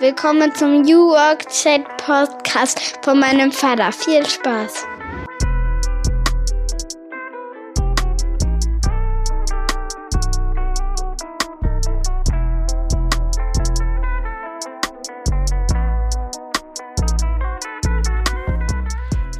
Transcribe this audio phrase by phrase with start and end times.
[0.00, 3.92] Willkommen zum New Work Chat Podcast von meinem Vater.
[3.92, 4.86] Viel Spaß.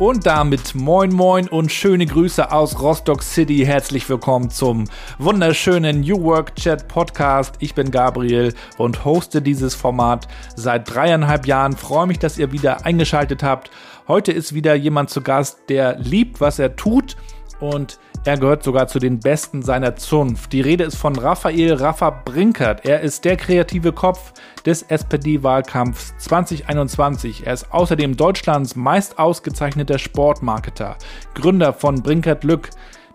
[0.01, 3.67] Und damit moin moin und schöne Grüße aus Rostock City.
[3.67, 4.87] Herzlich willkommen zum
[5.19, 7.57] wunderschönen New Work Chat Podcast.
[7.59, 11.77] Ich bin Gabriel und hoste dieses Format seit dreieinhalb Jahren.
[11.77, 13.71] Freue mich, dass ihr wieder eingeschaltet habt.
[14.09, 17.19] Heute ist wieder jemand zu Gast, der liebt, was er tut
[17.61, 20.53] und er gehört sogar zu den Besten seiner Zunft.
[20.53, 22.85] Die Rede ist von Raphael Raffa Brinkert.
[22.85, 24.33] Er ist der kreative Kopf
[24.67, 27.47] des SPD-Wahlkampfs 2021.
[27.47, 30.97] Er ist außerdem Deutschlands meist ausgezeichneter Sportmarketer,
[31.35, 32.69] Gründer von Brinkert Lück,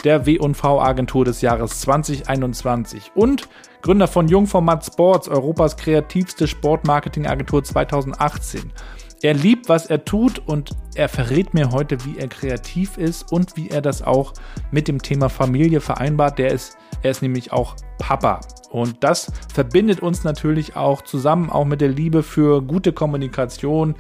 [0.04, 3.48] der W&V-Agentur des Jahres 2021 und
[3.84, 8.72] Gründer von Jungformat Sports, Europas kreativste Sportmarketingagentur 2018.
[9.22, 13.56] Er liebt, was er tut und er verrät mir heute, wie er kreativ ist und
[13.56, 14.34] wie er das auch
[14.72, 16.38] mit dem Thema Familie vereinbart.
[16.38, 18.42] Der ist, er ist nämlich auch Papa.
[18.70, 23.96] Und das verbindet uns natürlich auch zusammen, auch mit der Liebe für gute Kommunikation.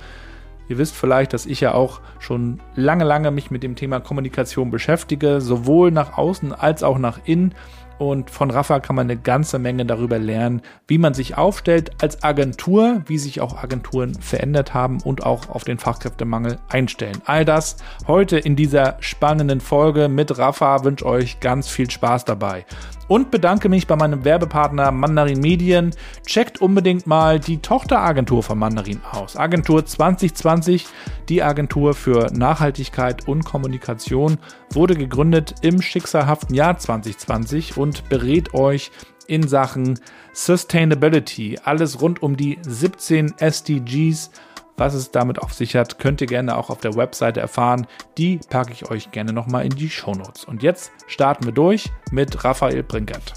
[0.67, 4.71] Ihr wisst vielleicht, dass ich ja auch schon lange, lange mich mit dem Thema Kommunikation
[4.71, 7.53] beschäftige, sowohl nach außen als auch nach innen.
[7.97, 12.23] Und von Rafa kann man eine ganze Menge darüber lernen, wie man sich aufstellt als
[12.23, 17.21] Agentur, wie sich auch Agenturen verändert haben und auch auf den Fachkräftemangel einstellen.
[17.25, 22.65] All das heute in dieser spannenden Folge mit Rafa wünsche euch ganz viel Spaß dabei
[23.07, 25.91] und bedanke mich bei meinem Werbepartner Mandarin Medien.
[26.25, 29.37] Checkt unbedingt mal die Tochteragentur von Mandarin aus.
[29.37, 30.85] Agentur 2020,
[31.29, 34.37] die Agentur für Nachhaltigkeit und Kommunikation,
[34.71, 38.91] wurde gegründet im schicksalhaften Jahr 2020 und berät euch
[39.27, 39.99] in Sachen
[40.33, 41.59] Sustainability.
[41.63, 44.31] Alles rund um die 17 SDGs
[44.77, 47.87] was es damit auf sich hat, könnt ihr gerne auch auf der Webseite erfahren.
[48.17, 50.45] Die packe ich euch gerne nochmal in die Shownotes.
[50.45, 53.33] Und jetzt starten wir durch mit Raphael Brinkert.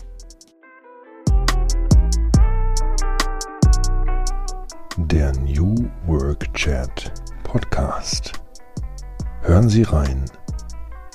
[4.96, 7.12] Der New Work Chat
[7.44, 8.32] Podcast.
[9.42, 10.24] Hören Sie rein,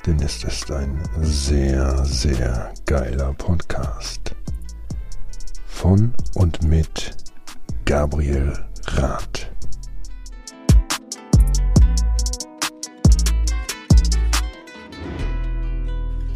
[0.05, 4.33] denn es ist ein sehr, sehr geiler Podcast.
[5.67, 7.11] Von und mit
[7.83, 8.53] Gabriel
[8.87, 9.52] Rath.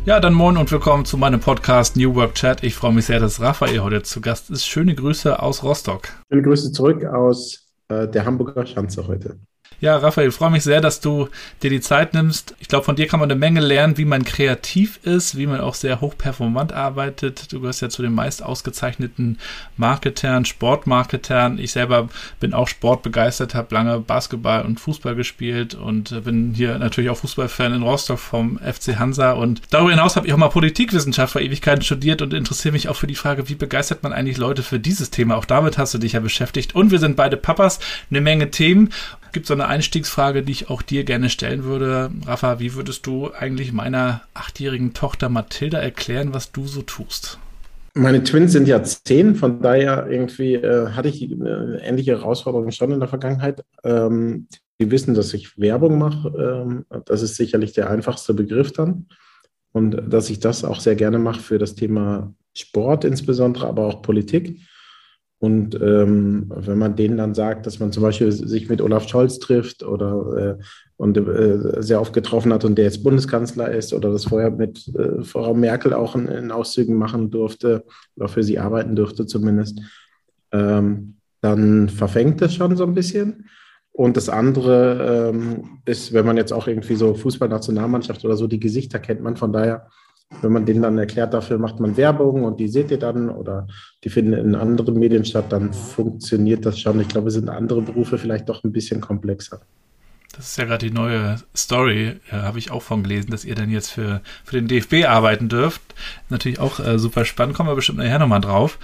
[0.08, 2.64] Ja, dann moin und willkommen zu meinem Podcast New Work Chat.
[2.64, 4.66] Ich freue mich sehr, dass Raphael heute zu Gast ist.
[4.66, 6.08] Schöne Grüße aus Rostock.
[6.32, 9.38] Schöne Grüße zurück aus äh, der Hamburger Schanze heute.
[9.80, 11.30] Ja, Raphael, freue mich sehr, dass du
[11.62, 12.56] dir die Zeit nimmst.
[12.60, 15.60] Ich glaube, von dir kann man eine Menge lernen, wie man kreativ ist, wie man
[15.60, 17.54] auch sehr hochperformant arbeitet.
[17.54, 19.38] Du gehörst ja zu den meist ausgezeichneten
[19.76, 21.60] Marketern, Sportmarketern.
[21.60, 27.12] Ich selber bin auch sportbegeistert, habe lange Basketball und Fußball gespielt und bin hier natürlich
[27.12, 29.34] auch Fußballfan in Rostock vom FC Hansa.
[29.34, 32.96] Und darüber hinaus habe ich auch mal Politikwissenschaft vor Ewigkeiten studiert und interessiere mich auch
[32.96, 35.38] für die Frage, wie begeistert man eigentlich Leute für dieses Thema?
[35.38, 36.74] Auch damit hast du dich ja beschäftigt.
[36.74, 38.90] Und wir sind beide Papas, eine Menge Themen
[39.32, 42.12] gibt so eine Einstiegsfrage, die ich auch dir gerne stellen würde.
[42.26, 47.40] Rafa, wie würdest du eigentlich meiner achtjährigen Tochter Mathilda erklären, was du so tust?
[47.94, 52.92] Meine Twins sind ja zehn, von daher irgendwie äh, hatte ich eine ähnliche Herausforderung schon
[52.92, 53.64] in der Vergangenheit.
[53.84, 54.48] Ähm,
[54.80, 56.30] die wissen, dass ich Werbung mache.
[56.38, 59.08] Ähm, das ist sicherlich der einfachste Begriff dann.
[59.72, 64.02] Und dass ich das auch sehr gerne mache für das Thema Sport insbesondere, aber auch
[64.02, 64.60] Politik.
[65.40, 69.38] Und ähm, wenn man denen dann sagt, dass man zum Beispiel sich mit Olaf Scholz
[69.38, 70.64] trifft oder äh,
[70.98, 74.92] und äh, sehr oft getroffen hat und der jetzt Bundeskanzler ist oder das vorher mit
[74.96, 79.80] äh, Frau Merkel auch in, in, Auszügen machen durfte oder für sie arbeiten durfte zumindest,
[80.52, 83.48] ähm, dann verfängt das schon so ein bisschen.
[83.92, 88.60] Und das andere ähm, ist, wenn man jetzt auch irgendwie so Fußballnationalmannschaft oder so, die
[88.60, 89.38] Gesichter kennt man.
[89.38, 89.88] Von daher
[90.42, 93.68] wenn man denen dann erklärt, dafür macht man Werbung und die seht ihr dann oder
[94.04, 97.00] die finden in anderen Medien statt, dann funktioniert das schon.
[97.00, 99.62] Ich glaube, sind andere Berufe vielleicht doch ein bisschen komplexer.
[100.36, 103.56] Das ist ja gerade die neue Story, äh, habe ich auch von gelesen, dass ihr
[103.56, 105.82] dann jetzt für, für den DFB arbeiten dürft.
[106.30, 108.78] Natürlich auch äh, super spannend, kommen wir bestimmt nachher nochmal drauf.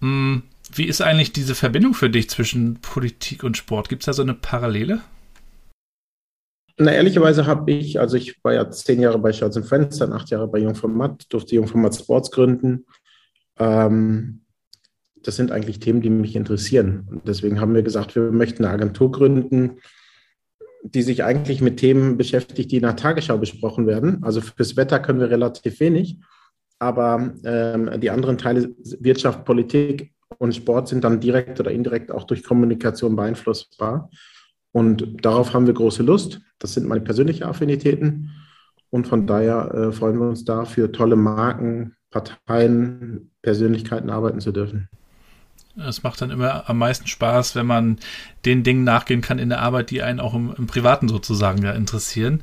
[0.00, 0.42] Hm,
[0.74, 3.88] wie ist eigentlich diese Verbindung für dich zwischen Politik und Sport?
[3.88, 5.00] Gibt es da so eine Parallele?
[6.82, 10.30] Na, ehrlicherweise habe ich, also ich war ja zehn Jahre bei Schatz und Fenster, acht
[10.30, 12.86] Jahre bei Jungformat, durfte Jungformat Sports gründen.
[13.58, 14.40] Ähm,
[15.22, 17.06] das sind eigentlich Themen, die mich interessieren.
[17.08, 19.78] Und deswegen haben wir gesagt, wir möchten eine Agentur gründen,
[20.82, 24.24] die sich eigentlich mit Themen beschäftigt, die der Tagesschau besprochen werden.
[24.24, 26.18] Also fürs Wetter können wir relativ wenig,
[26.80, 32.24] aber ähm, die anderen Teile, Wirtschaft, Politik und Sport sind dann direkt oder indirekt auch
[32.24, 34.10] durch Kommunikation beeinflussbar.
[34.72, 36.40] Und darauf haben wir große Lust.
[36.62, 38.30] Das sind meine persönlichen Affinitäten.
[38.90, 44.52] Und von daher äh, freuen wir uns da, für tolle Marken, Parteien, Persönlichkeiten arbeiten zu
[44.52, 44.88] dürfen.
[45.76, 47.98] Es macht dann immer am meisten Spaß, wenn man
[48.44, 51.72] den Dingen nachgehen kann in der Arbeit, die einen auch im, im Privaten sozusagen ja
[51.72, 52.42] interessieren.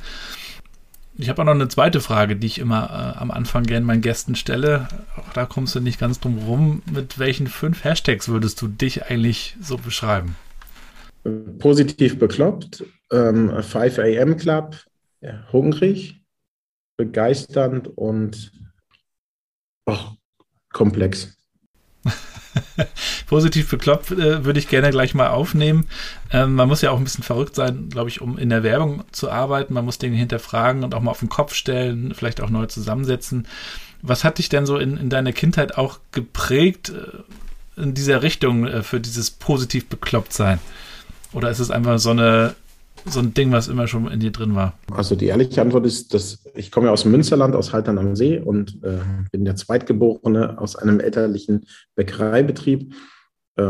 [1.18, 4.02] Ich habe auch noch eine zweite Frage, die ich immer äh, am Anfang gerne meinen
[4.02, 4.88] Gästen stelle.
[5.16, 6.82] Auch da kommst du nicht ganz drum rum.
[6.92, 10.36] Mit welchen fünf Hashtags würdest du dich eigentlich so beschreiben?
[11.60, 14.76] Positiv bekloppt, ähm, 5 AM Club,
[15.22, 16.22] ja, hungrig,
[16.98, 18.52] begeisternd und
[19.86, 19.98] oh,
[20.72, 21.38] komplex.
[23.28, 25.88] Positiv bekloppt äh, würde ich gerne gleich mal aufnehmen.
[26.32, 29.04] Ähm, man muss ja auch ein bisschen verrückt sein, glaube ich, um in der Werbung
[29.12, 29.74] zu arbeiten.
[29.74, 33.48] Man muss Dinge hinterfragen und auch mal auf den Kopf stellen, vielleicht auch neu zusammensetzen.
[34.02, 38.66] Was hat dich denn so in, in deiner Kindheit auch geprägt äh, in dieser Richtung
[38.66, 40.60] äh, für dieses positiv bekloppt sein?
[41.32, 42.56] Oder ist es einfach so eine
[43.12, 44.74] so ein Ding, was immer schon in dir drin war?
[44.92, 48.40] Also die ehrliche Antwort ist, dass ich komme ja aus Münsterland, aus Haltern am See
[48.40, 49.00] und äh,
[49.32, 51.66] bin der Zweitgeborene aus einem elterlichen
[51.96, 52.94] Bäckereibetrieb.
[53.58, 53.64] Äh,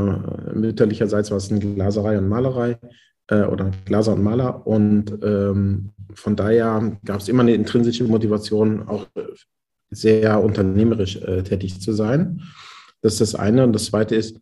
[0.54, 2.78] mütterlicherseits war es eine Glaserei und Malerei
[3.28, 8.88] äh, oder Glaser und Maler und ähm, von daher gab es immer eine intrinsische Motivation,
[8.88, 9.08] auch
[9.92, 12.42] sehr unternehmerisch äh, tätig zu sein.
[13.02, 13.64] Das ist das eine.
[13.64, 14.40] Und das zweite ist,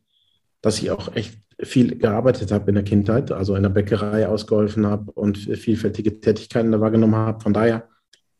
[0.62, 4.86] dass ich auch echt viel gearbeitet habe in der Kindheit, also in der Bäckerei ausgeholfen
[4.86, 7.42] habe und vielfältige Tätigkeiten da wahrgenommen habe.
[7.42, 7.88] Von daher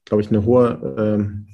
[0.08, 1.48] glaube ich, eine hohe, ähm,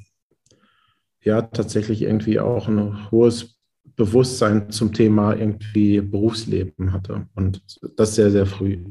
[1.22, 3.60] ja, tatsächlich irgendwie auch ein hohes
[3.96, 7.28] Bewusstsein zum Thema irgendwie Berufsleben hatte.
[7.36, 7.64] Und
[7.98, 8.84] das sehr, sehr früh.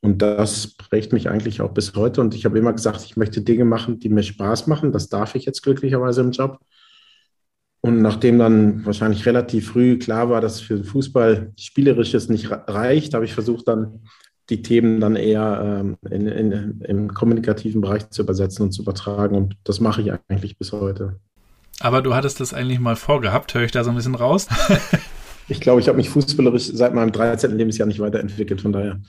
[0.00, 2.20] Und das prägt mich eigentlich auch bis heute.
[2.20, 4.92] Und ich habe immer gesagt, ich möchte Dinge machen, die mir Spaß machen.
[4.92, 6.58] Das darf ich jetzt glücklicherweise im Job.
[7.84, 13.24] Und nachdem dann wahrscheinlich relativ früh klar war, dass für Fußball Spielerisches nicht reicht, habe
[13.24, 14.00] ich versucht dann
[14.50, 19.34] die Themen dann eher ähm, in, in, im kommunikativen Bereich zu übersetzen und zu übertragen.
[19.34, 21.16] Und das mache ich eigentlich bis heute.
[21.80, 24.46] Aber du hattest das eigentlich mal vorgehabt, höre ich da so ein bisschen raus?
[25.48, 27.56] ich glaube, ich habe mich fußballerisch seit meinem 13.
[27.56, 29.00] Lebensjahr nicht weiterentwickelt, von daher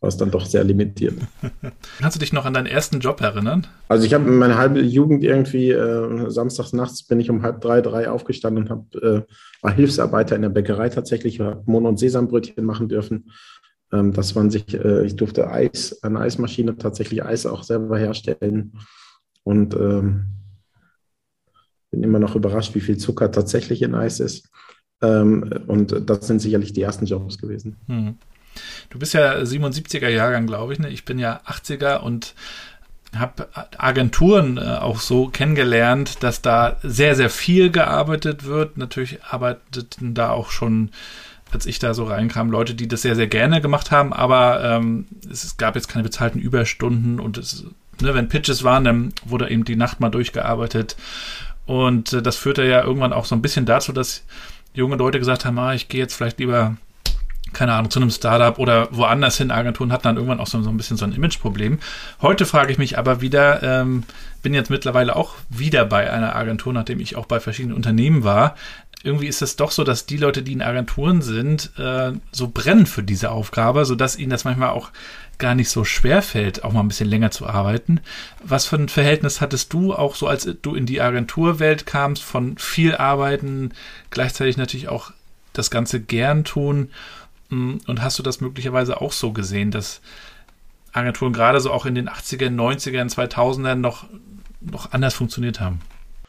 [0.00, 1.14] war es dann doch sehr limitiert.
[1.98, 3.66] Kannst du dich noch an deinen ersten Job erinnern?
[3.88, 7.82] Also ich habe meine halbe Jugend irgendwie, äh, samstags nachts bin ich um halb drei,
[7.82, 9.22] drei aufgestanden und hab, äh,
[9.60, 13.30] war Hilfsarbeiter in der Bäckerei tatsächlich, habe Mohn- und Sesambrötchen machen dürfen.
[13.92, 18.72] Ähm, dass man sich, äh, ich durfte Eis, eine Eismaschine tatsächlich Eis auch selber herstellen
[19.42, 20.26] und ähm,
[21.90, 24.48] bin immer noch überrascht, wie viel Zucker tatsächlich in Eis ist.
[25.02, 27.78] Ähm, und das sind sicherlich die ersten Jobs gewesen.
[27.86, 28.18] Hm.
[28.90, 30.78] Du bist ja 77er Jahrgang, glaube ich.
[30.78, 30.88] Ne?
[30.88, 32.34] Ich bin ja 80er und
[33.16, 38.78] habe Agenturen äh, auch so kennengelernt, dass da sehr, sehr viel gearbeitet wird.
[38.78, 40.90] Natürlich arbeiteten da auch schon,
[41.50, 45.06] als ich da so reinkam, Leute, die das sehr, sehr gerne gemacht haben, aber ähm,
[45.28, 47.64] es gab jetzt keine bezahlten Überstunden und es,
[48.00, 50.96] ne, wenn Pitches waren, dann wurde eben die Nacht mal durchgearbeitet.
[51.66, 54.24] Und äh, das führte ja irgendwann auch so ein bisschen dazu, dass
[54.72, 56.76] junge Leute gesagt haben, ah, ich gehe jetzt vielleicht lieber
[57.52, 59.50] keine Ahnung, zu einem Startup oder woanders hin.
[59.50, 61.78] Agenturen hatten dann irgendwann auch so, so ein bisschen so ein Imageproblem.
[62.22, 64.04] Heute frage ich mich aber wieder, ähm,
[64.42, 68.54] bin jetzt mittlerweile auch wieder bei einer Agentur, nachdem ich auch bei verschiedenen Unternehmen war.
[69.02, 72.86] Irgendwie ist es doch so, dass die Leute, die in Agenturen sind, äh, so brennen
[72.86, 74.90] für diese Aufgabe, sodass ihnen das manchmal auch
[75.38, 78.00] gar nicht so schwer fällt, auch mal ein bisschen länger zu arbeiten.
[78.44, 82.58] Was für ein Verhältnis hattest du auch so, als du in die Agenturwelt kamst, von
[82.58, 83.72] viel Arbeiten,
[84.10, 85.12] gleichzeitig natürlich auch
[85.54, 86.90] das Ganze gern tun
[87.50, 90.00] und hast du das möglicherweise auch so gesehen, dass
[90.92, 94.06] Agenturen gerade so auch in den 80ern, 90ern, 2000ern noch,
[94.60, 95.80] noch anders funktioniert haben?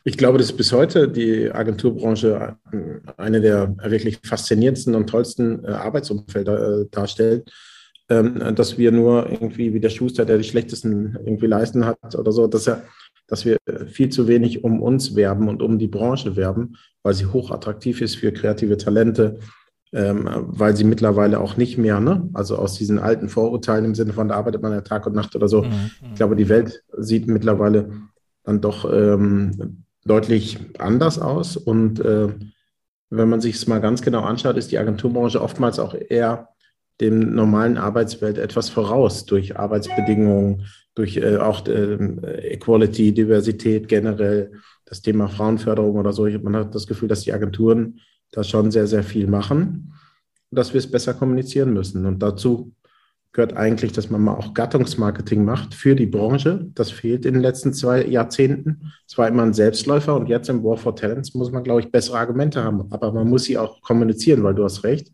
[0.04, 2.56] Ich glaube, dass bis heute die Agenturbranche
[3.18, 7.52] eine der wirklich faszinierendsten und tollsten äh, Arbeitsumfelder äh, darstellt.
[8.12, 12.34] Ähm, dass wir nur irgendwie wie der Schuster, der die schlechtesten irgendwie leisten hat oder
[12.34, 12.84] so, dass, er,
[13.28, 17.28] dass wir viel zu wenig um uns werben und um die Branche werben, weil sie
[17.28, 19.40] hochattraktiv ist für kreative Talente,
[19.94, 22.30] ähm, weil sie mittlerweile auch nicht mehr, ne?
[22.34, 25.36] also aus diesen alten Vorurteilen im Sinne von, da arbeitet man ja Tag und Nacht
[25.36, 25.64] oder so.
[25.64, 25.92] Mhm.
[26.12, 27.92] Ich glaube, die Welt sieht mittlerweile
[28.44, 31.58] dann doch ähm, deutlich anders aus.
[31.58, 32.30] Und äh,
[33.10, 36.50] wenn man sich es mal ganz genau anschaut, ist die Agenturbranche oftmals auch eher
[37.02, 41.96] dem normalen Arbeitswelt etwas voraus durch Arbeitsbedingungen, durch äh, auch äh,
[42.54, 44.54] Equality, Diversität generell,
[44.86, 46.28] das Thema Frauenförderung oder so.
[46.30, 48.00] Man hat das Gefühl, dass die Agenturen
[48.32, 49.94] da schon sehr, sehr viel machen,
[50.52, 52.06] dass wir es besser kommunizieren müssen.
[52.06, 52.74] Und dazu
[53.34, 56.70] gehört eigentlich, dass man mal auch Gattungsmarketing macht für die Branche.
[56.74, 58.92] Das fehlt in den letzten zwei Jahrzehnten.
[59.08, 61.92] Es war immer ein Selbstläufer und jetzt im War for Talents muss man, glaube ich,
[61.92, 62.92] bessere Argumente haben.
[62.92, 65.12] Aber man muss sie auch kommunizieren, weil du hast recht.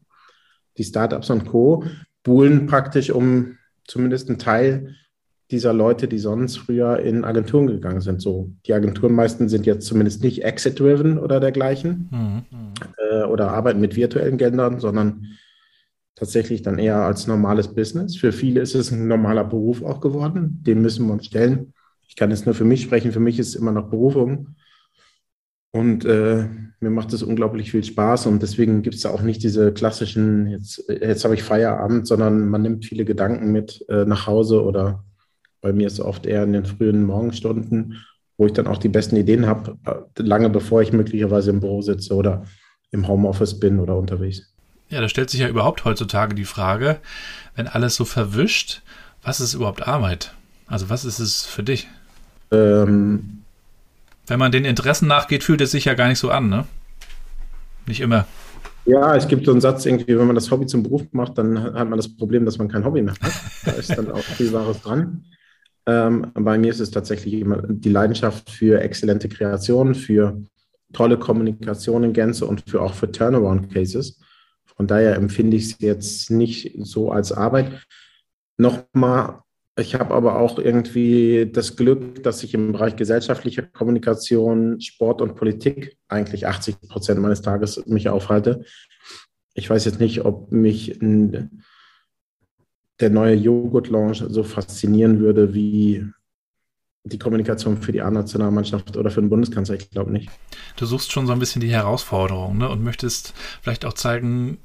[0.77, 1.83] Die Startups und Co.
[2.24, 4.95] buhlen praktisch um zumindest einen Teil
[5.51, 8.21] dieser Leute, die sonst früher in Agenturen gegangen sind.
[8.21, 12.43] So, die Agenturen meisten sind jetzt zumindest nicht exit-driven oder dergleichen mhm.
[12.97, 15.25] äh, oder arbeiten mit virtuellen Geldern, sondern
[16.15, 18.17] tatsächlich dann eher als normales Business.
[18.17, 20.61] Für viele ist es ein normaler Beruf auch geworden.
[20.65, 21.73] Den müssen wir uns stellen.
[22.07, 23.11] Ich kann jetzt nur für mich sprechen.
[23.11, 24.55] Für mich ist es immer noch Berufung.
[25.71, 26.47] Und äh,
[26.79, 28.25] mir macht es unglaublich viel Spaß.
[28.25, 32.49] Und deswegen gibt es da auch nicht diese klassischen, jetzt, jetzt habe ich Feierabend, sondern
[32.49, 35.03] man nimmt viele Gedanken mit äh, nach Hause oder
[35.67, 38.01] bei mir ist es oft eher in den frühen Morgenstunden,
[38.38, 41.81] wo ich dann auch die besten Ideen habe, äh, lange bevor ich möglicherweise im Büro
[41.81, 42.45] sitze oder
[42.91, 44.53] im Homeoffice bin oder unterwegs.
[44.88, 47.00] Ja, da stellt sich ja überhaupt heutzutage die Frage,
[47.57, 48.81] wenn alles so verwischt,
[49.21, 50.33] was ist überhaupt Arbeit?
[50.67, 51.89] Also was ist es für dich?
[52.51, 53.39] Ähm,
[54.25, 56.65] wenn man den Interessen nachgeht, fühlt es sich ja gar nicht so an, ne?
[57.88, 58.25] Nicht immer.
[58.86, 61.62] Ja, es gibt so einen Satz irgendwie, wenn man das Hobby zum Beruf macht, dann
[61.62, 63.33] hat man das Problem, dass man kein Hobby mehr hat.
[63.65, 65.25] Da ist dann auch viel Wahres dran.
[65.88, 70.44] Ähm, bei mir ist es tatsächlich immer die Leidenschaft für exzellente Kreation, für
[70.91, 74.20] tolle Kommunikation in Gänze und für auch für Turnaround-Cases.
[74.65, 77.72] Von daher empfinde ich es jetzt nicht so als Arbeit.
[78.58, 79.39] Nochmal,
[79.77, 85.36] ich habe aber auch irgendwie das Glück, dass ich im Bereich gesellschaftlicher Kommunikation, Sport und
[85.36, 88.65] Politik eigentlich 80 Prozent meines Tages mich aufhalte.
[89.53, 91.01] Ich weiß jetzt nicht, ob mich
[92.99, 96.05] der neue Joghurt-Launch so faszinieren würde wie
[97.03, 100.29] die Kommunikation für die A-Nationalmannschaft oder für den Bundeskanzler, ich glaube nicht.
[100.75, 102.69] Du suchst schon so ein bisschen die Herausforderung ne?
[102.69, 104.57] und möchtest vielleicht auch zeigen,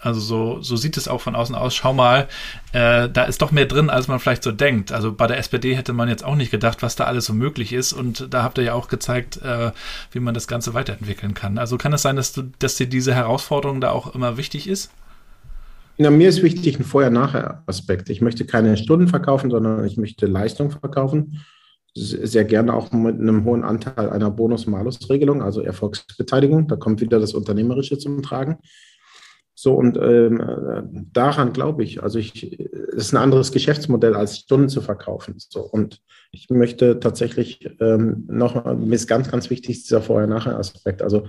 [0.00, 1.74] also so, so sieht es auch von außen aus.
[1.74, 2.28] Schau mal,
[2.72, 4.92] äh, da ist doch mehr drin, als man vielleicht so denkt.
[4.92, 7.72] Also bei der SPD hätte man jetzt auch nicht gedacht, was da alles so möglich
[7.72, 7.92] ist.
[7.92, 9.72] Und da habt ihr ja auch gezeigt, äh,
[10.12, 11.58] wie man das Ganze weiterentwickeln kann.
[11.58, 14.90] Also kann es sein, dass du, dass dir diese Herausforderung da auch immer wichtig ist?
[15.98, 18.10] Na, mir ist wichtig ein Vorher-Nachher-Aspekt.
[18.10, 21.42] Ich möchte keine Stunden verkaufen, sondern ich möchte Leistung verkaufen.
[21.94, 26.68] Sehr gerne auch mit einem hohen Anteil einer Bonus-Malus-Regelung, also Erfolgsbeteiligung.
[26.68, 28.58] Da kommt wieder das Unternehmerische zum Tragen.
[29.54, 32.02] So, und ähm, daran glaube ich.
[32.02, 35.36] Also ich, es ist ein anderes Geschäftsmodell, als Stunden zu verkaufen.
[35.38, 41.00] So, und ich möchte tatsächlich ähm, noch, mir ist ganz, ganz wichtig dieser Vorher-Nachher-Aspekt.
[41.00, 41.26] Also,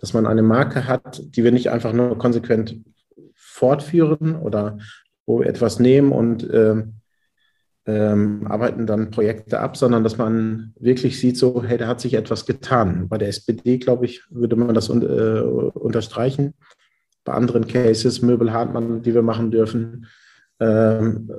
[0.00, 2.80] dass man eine Marke hat, die wir nicht einfach nur konsequent
[3.58, 4.78] fortführen oder
[5.26, 6.94] wo wir etwas nehmen und ähm,
[7.86, 12.14] ähm, arbeiten dann Projekte ab, sondern dass man wirklich sieht, so, hey, da hat sich
[12.14, 13.08] etwas getan.
[13.08, 16.54] Bei der SPD, glaube ich, würde man das un äh, unterstreichen
[17.24, 20.06] bei anderen Cases, Möbel Hartmann, die wir machen dürfen,
[20.60, 21.30] ähm,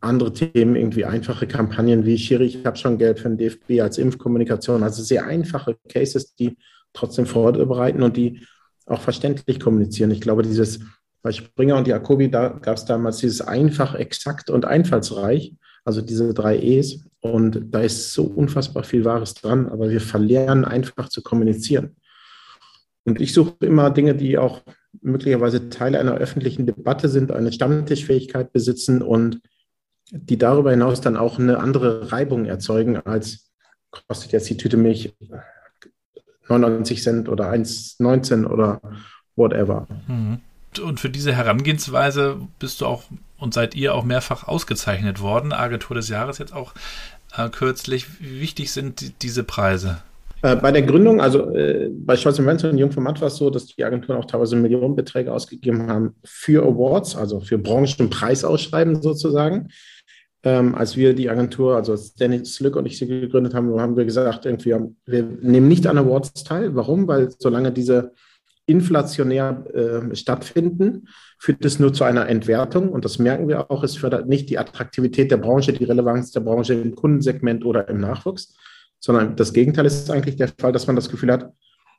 [0.00, 3.98] andere Themen, irgendwie einfache Kampagnen wie Schiri, ich habe schon Geld für den DFB als
[3.98, 6.56] Impfkommunikation, also sehr einfache Cases, die
[6.92, 8.46] trotzdem Freude bereiten und die
[8.86, 10.10] auch verständlich kommunizieren.
[10.10, 10.80] Ich glaube, dieses
[11.22, 16.34] bei Springer und Jacobi, da gab es damals dieses einfach, exakt und einfallsreich, also diese
[16.34, 17.06] drei E's.
[17.20, 21.96] Und da ist so unfassbar viel Wahres dran, aber wir verlernen einfach zu kommunizieren.
[23.04, 24.62] Und ich suche immer Dinge, die auch
[25.00, 29.40] möglicherweise Teile einer öffentlichen Debatte sind, eine Stammtischfähigkeit besitzen und
[30.10, 33.50] die darüber hinaus dann auch eine andere Reibung erzeugen, als
[33.90, 35.14] kostet jetzt die Tüte Milch
[36.48, 38.80] 99 Cent oder 1,19 oder
[39.36, 39.86] whatever.
[40.06, 40.38] Mhm.
[40.82, 43.04] Und für diese Herangehensweise bist du auch
[43.38, 45.52] und seid ihr auch mehrfach ausgezeichnet worden.
[45.52, 46.74] Agentur des Jahres jetzt auch
[47.36, 48.06] äh, kürzlich.
[48.20, 49.98] Wie wichtig sind die, diese Preise?
[50.42, 53.66] Äh, bei der Gründung, also äh, bei Scholz Wenzel und Jungformat war es so, dass
[53.66, 59.68] die Agenturen auch teilweise Millionenbeträge ausgegeben haben für Awards, also für Branchenpreisausschreiben sozusagen.
[60.44, 63.96] Ähm, als wir die Agentur, also als Dennis Lück und ich sie gegründet haben, haben
[63.96, 64.74] wir gesagt, irgendwie,
[65.06, 66.74] wir nehmen nicht an Awards teil.
[66.74, 67.08] Warum?
[67.08, 68.12] Weil solange diese
[68.66, 71.08] inflationär äh, stattfinden,
[71.38, 72.90] führt es nur zu einer Entwertung.
[72.90, 76.40] Und das merken wir auch, es fördert nicht die Attraktivität der Branche, die Relevanz der
[76.40, 78.54] Branche im Kundensegment oder im Nachwuchs
[79.04, 81.52] sondern das Gegenteil ist eigentlich der Fall, dass man das Gefühl hat,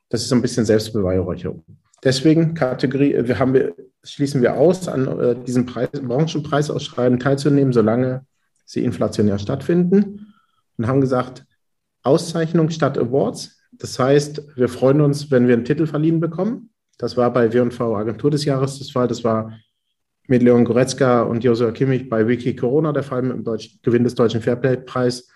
[0.08, 1.64] das ist so ein bisschen Selbstbeweihräucherung.
[2.02, 3.72] Deswegen Kategorie, wir haben
[4.02, 8.26] schließen wir aus, an äh, diesem Preis, Branchenpreisausschreiben teilzunehmen, solange
[8.66, 10.34] sie inflationär stattfinden
[10.76, 11.46] und haben gesagt,
[12.02, 13.58] Auszeichnung statt Awards.
[13.72, 16.68] Das heißt, wir freuen uns, wenn wir einen Titel verliehen bekommen.
[16.98, 19.08] Das war bei W&V Agentur des Jahres das Fall.
[19.08, 19.54] Das war
[20.28, 24.04] mit Leon Goretzka und Josua Kimmich bei Wiki Corona der Fall mit dem Deutsch, Gewinn
[24.04, 25.30] des Deutschen Fairplay-Preis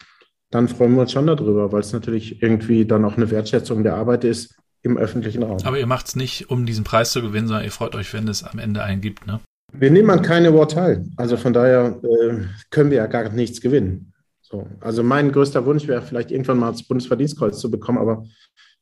[0.51, 3.95] dann freuen wir uns schon darüber, weil es natürlich irgendwie dann auch eine Wertschätzung der
[3.95, 5.59] Arbeit ist im öffentlichen Raum.
[5.65, 8.27] Aber ihr macht es nicht, um diesen Preis zu gewinnen, sondern ihr freut euch, wenn
[8.29, 9.41] es am Ende einen gibt, ne?
[9.73, 11.07] Wir nehmen an keine Award teil.
[11.17, 14.13] Also von daher äh, können wir ja gar nichts gewinnen.
[14.41, 14.67] So.
[14.81, 18.25] Also mein größter Wunsch wäre vielleicht irgendwann mal das Bundesverdienstkreuz zu bekommen, aber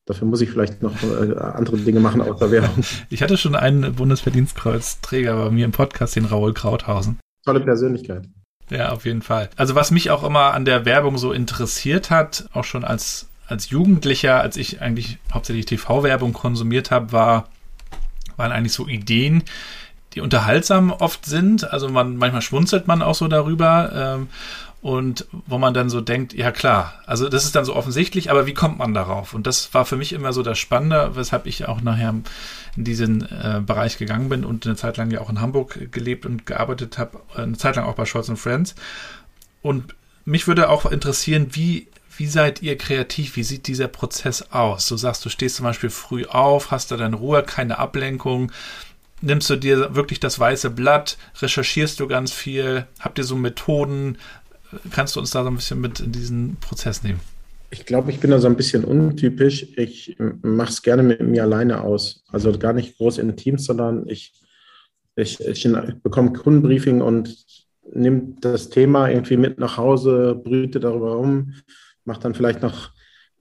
[0.07, 2.85] dafür muss ich vielleicht noch äh, andere Dinge machen außer Werbung.
[3.11, 7.19] Ich hatte schon einen Bundesverdienstkreuzträger bei mir im Podcast, den Raoul Krauthausen.
[7.45, 8.27] Tolle Persönlichkeit.
[8.71, 9.51] Ja, auf jeden Fall.
[9.57, 13.71] Also was mich auch immer an der Werbung so interessiert hat, auch schon als, als
[13.71, 17.49] Jugendlicher, als ich eigentlich hauptsächlich TV-Werbung konsumiert habe, war,
[18.37, 19.43] waren eigentlich so Ideen,
[20.15, 21.71] die unterhaltsam oft sind.
[21.71, 23.93] Also man, manchmal schmunzelt man auch so darüber.
[23.95, 24.29] Ähm,
[24.81, 28.47] und wo man dann so denkt, ja klar, also das ist dann so offensichtlich, aber
[28.47, 29.35] wie kommt man darauf?
[29.35, 32.15] Und das war für mich immer so das Spannende, weshalb ich auch nachher
[32.77, 36.27] in diesen äh, Bereich gegangen bin und eine Zeit lang ja auch in Hamburg gelebt
[36.27, 38.77] und gearbeitet habe, eine Zeit lang auch bei Scholz Friends.
[39.63, 43.35] Und mich würde auch interessieren, wie, wie seid ihr kreativ?
[43.35, 44.87] Wie sieht dieser Prozess aus?
[44.87, 48.53] Du sagst, du stehst zum Beispiel früh auf, hast da deine Ruhe, keine Ablenkung
[49.21, 54.19] nimmst du dir wirklich das weiße Blatt, recherchierst du ganz viel, habt ihr so Methoden,
[54.91, 57.21] kannst du uns da so ein bisschen mit in diesen Prozess nehmen?
[57.71, 59.67] Ich glaube, ich bin da so ein bisschen untypisch.
[59.77, 62.25] Ich mache es gerne mit mir alleine aus.
[62.29, 64.33] Also gar nicht groß in Teams, sondern ich,
[65.17, 65.69] ich, ich
[66.03, 67.45] bekomme Kundenbriefing und
[67.93, 71.55] nehme das Thema irgendwie mit nach Hause, brüte darüber rum,
[72.05, 72.91] mache dann vielleicht noch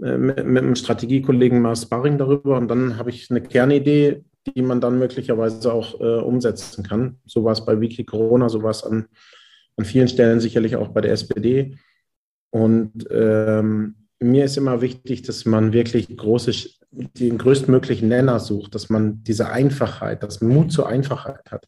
[0.01, 4.24] äh, mit, mit einem Strategiekollegen mal Sparring darüber und dann habe ich eine Kernidee,
[4.56, 7.20] die man dann möglicherweise auch äh, umsetzen kann.
[7.25, 9.08] So war es bei Wiki Corona, so war es an
[9.77, 11.77] an vielen Stellen sicherlich auch bei der SPD.
[12.50, 18.89] Und ähm, mir ist immer wichtig, dass man wirklich große, den größtmöglichen Nenner sucht, dass
[18.89, 21.68] man diese Einfachheit, das Mut zur Einfachheit hat.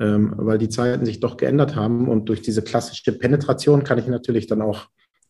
[0.00, 4.06] Ähm, weil die Zeiten sich doch geändert haben und durch diese klassische Penetration kann ich
[4.06, 4.86] natürlich dann auch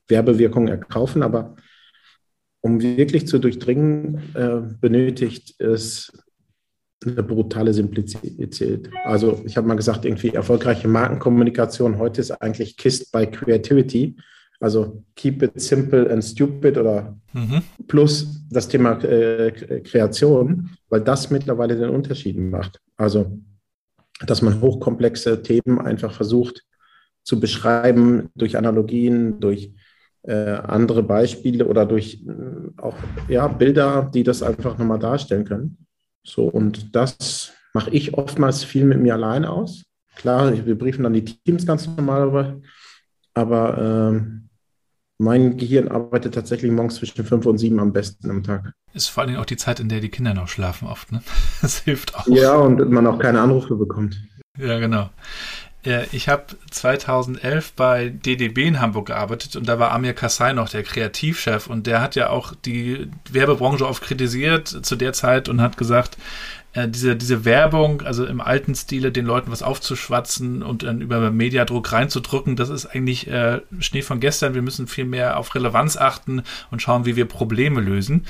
[0.09, 1.57] Werbewirkungen erkaufen, aber
[2.61, 6.13] um wirklich zu durchdringen, äh, benötigt es
[7.05, 8.91] eine brutale Simplizität.
[9.05, 14.17] Also ich habe mal gesagt, irgendwie erfolgreiche Markenkommunikation heute ist eigentlich Kissed by Creativity.
[14.61, 17.63] Also keep it simple and stupid oder mhm.
[17.87, 22.81] plus das Thema äh, Kreation, weil das mittlerweile den Unterschied macht.
[22.97, 23.39] Also
[24.27, 26.65] dass man hochkomplexe Themen einfach versucht
[27.23, 29.73] zu beschreiben durch Analogien, durch
[30.23, 32.97] äh, andere Beispiele oder durch äh, auch
[33.29, 35.87] ja, Bilder, die das einfach nochmal darstellen können.
[36.29, 39.85] So, und das mache ich oftmals viel mit mir alleine aus.
[40.15, 42.61] Klar, wir briefen dann die Teams ganz normal,
[43.35, 44.49] aber ähm,
[45.19, 48.73] mein Gehirn arbeitet tatsächlich morgens zwischen fünf und sieben am besten am Tag.
[48.93, 51.23] Ist vor allem auch die Zeit, in der die Kinder noch schlafen oft, ne?
[51.63, 52.27] Das hilft auch.
[52.27, 54.21] Ja, und man auch keine Anrufe bekommt.
[54.59, 55.11] Ja, genau.
[56.11, 60.83] Ich habe 2011 bei DDB in Hamburg gearbeitet und da war Amir Kassai noch der
[60.83, 65.77] Kreativchef und der hat ja auch die Werbebranche oft kritisiert zu der Zeit und hat
[65.77, 66.19] gesagt,
[66.73, 71.31] äh, diese, diese Werbung, also im alten Stile den Leuten was aufzuschwatzen und dann über
[71.31, 74.55] Mediadruck reinzudrücken, das ist eigentlich äh, Schnee von gestern.
[74.55, 78.27] Wir müssen viel mehr auf Relevanz achten und schauen, wie wir Probleme lösen.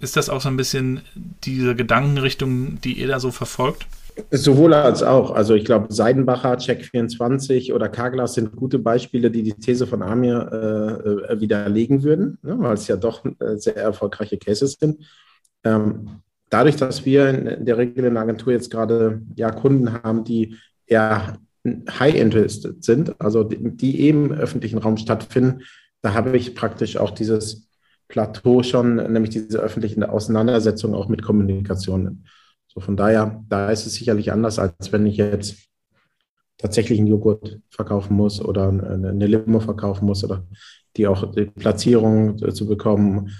[0.00, 1.02] Ist das auch so ein bisschen
[1.44, 3.86] diese Gedankenrichtung, die ihr da so verfolgt?
[4.30, 5.30] Sowohl als auch.
[5.30, 10.48] Also ich glaube, Seidenbacher, Check24 oder Kaglas sind gute Beispiele, die die These von Amir
[10.52, 15.04] äh, äh, widerlegen würden, ne, weil es ja doch äh, sehr erfolgreiche Cases sind.
[15.64, 20.24] Ähm, dadurch, dass wir in der Regel in der Agentur jetzt gerade ja, Kunden haben,
[20.24, 20.56] die
[20.86, 25.62] eher high-interested sind, also die, die eben im öffentlichen Raum stattfinden,
[26.02, 27.68] da habe ich praktisch auch dieses
[28.08, 32.24] Plateau schon, nämlich diese öffentlichen Auseinandersetzungen auch mit Kommunikation.
[32.72, 35.68] So von daher, da ist es sicherlich anders, als wenn ich jetzt
[36.56, 40.46] tatsächlich einen Joghurt verkaufen muss oder eine Limo verkaufen muss oder
[40.96, 43.30] die auch die Platzierung zu bekommen.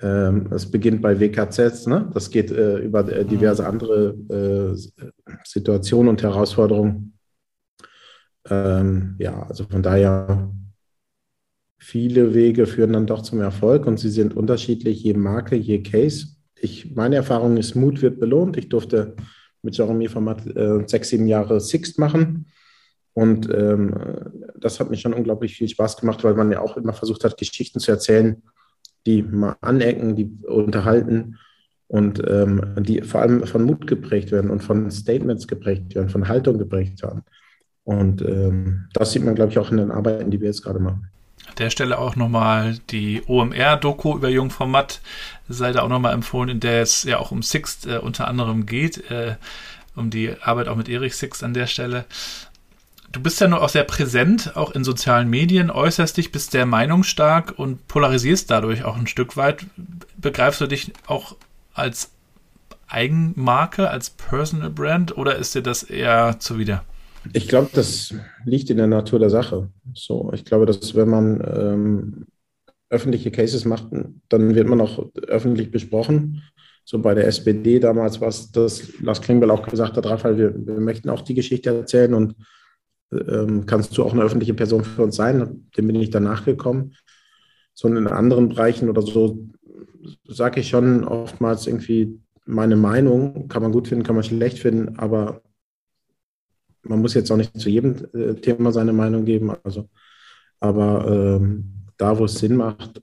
[0.00, 2.08] Ähm, es beginnt bei WKZs, ne?
[2.14, 5.02] das geht äh, über äh, diverse andere äh,
[5.44, 7.18] Situationen und Herausforderungen.
[8.48, 10.52] Ähm, ja, also von daher,
[11.78, 16.37] viele Wege führen dann doch zum Erfolg und sie sind unterschiedlich, je Marke, je Case
[16.60, 18.56] ich, meine Erfahrung ist, Mut wird belohnt.
[18.56, 19.14] Ich durfte
[19.62, 22.46] mit Jeremy Format äh, sechs, sieben Jahre Sixt machen.
[23.12, 23.92] Und ähm,
[24.56, 27.36] das hat mir schon unglaublich viel Spaß gemacht, weil man ja auch immer versucht hat,
[27.36, 28.42] Geschichten zu erzählen,
[29.06, 31.36] die mal anecken, die unterhalten
[31.88, 36.28] und ähm, die vor allem von Mut geprägt werden und von Statements geprägt werden, von
[36.28, 37.22] Haltung geprägt werden.
[37.82, 40.78] Und ähm, das sieht man, glaube ich, auch in den Arbeiten, die wir jetzt gerade
[40.78, 41.08] machen
[41.58, 45.00] der Stelle auch nochmal die OMR-Doku über Jungformat
[45.48, 48.66] sei da auch nochmal empfohlen, in der es ja auch um Sixt äh, unter anderem
[48.66, 49.36] geht, äh,
[49.96, 52.04] um die Arbeit auch mit Erich Sixt an der Stelle.
[53.10, 56.66] Du bist ja nur auch sehr präsent, auch in sozialen Medien, äußerst dich, bist sehr
[56.66, 59.64] meinungsstark und polarisierst dadurch auch ein Stück weit.
[60.16, 61.34] Begreifst du dich auch
[61.72, 62.10] als
[62.86, 66.84] Eigenmarke, als Personal Brand oder ist dir das eher zuwider?
[67.32, 69.70] Ich glaube, das liegt in der Natur der Sache.
[69.94, 72.26] So, ich glaube, dass wenn man ähm,
[72.90, 73.88] öffentliche Cases macht,
[74.28, 76.42] dann wird man auch öffentlich besprochen.
[76.84, 80.54] So bei der SPD damals war es, dass Lars Klingbeil auch gesagt hat, Raphael, wir,
[80.66, 82.34] wir möchten auch die Geschichte erzählen und
[83.12, 85.68] ähm, kannst du auch eine öffentliche Person für uns sein?
[85.76, 86.94] Dem bin ich danach gekommen.
[87.74, 89.48] So in anderen Bereichen oder so
[90.26, 93.48] sage ich schon oftmals irgendwie meine Meinung.
[93.48, 95.42] Kann man gut finden, kann man schlecht finden, aber
[96.82, 99.52] man muss jetzt auch nicht zu jedem äh, Thema seine Meinung geben.
[99.62, 99.88] Also,
[100.60, 103.02] aber ähm, da, wo es Sinn macht,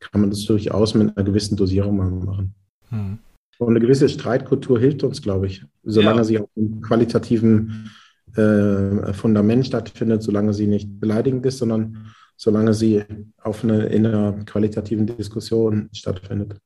[0.00, 2.54] kann man das durchaus mit einer gewissen Dosierung mal machen.
[2.90, 3.18] Hm.
[3.58, 6.24] Und eine gewisse Streitkultur hilft uns, glaube ich, solange ja.
[6.24, 7.90] sie auf einem qualitativen
[8.34, 13.02] äh, Fundament stattfindet, solange sie nicht beleidigend ist, sondern solange sie
[13.38, 16.58] auf eine, in einer qualitativen Diskussion stattfindet.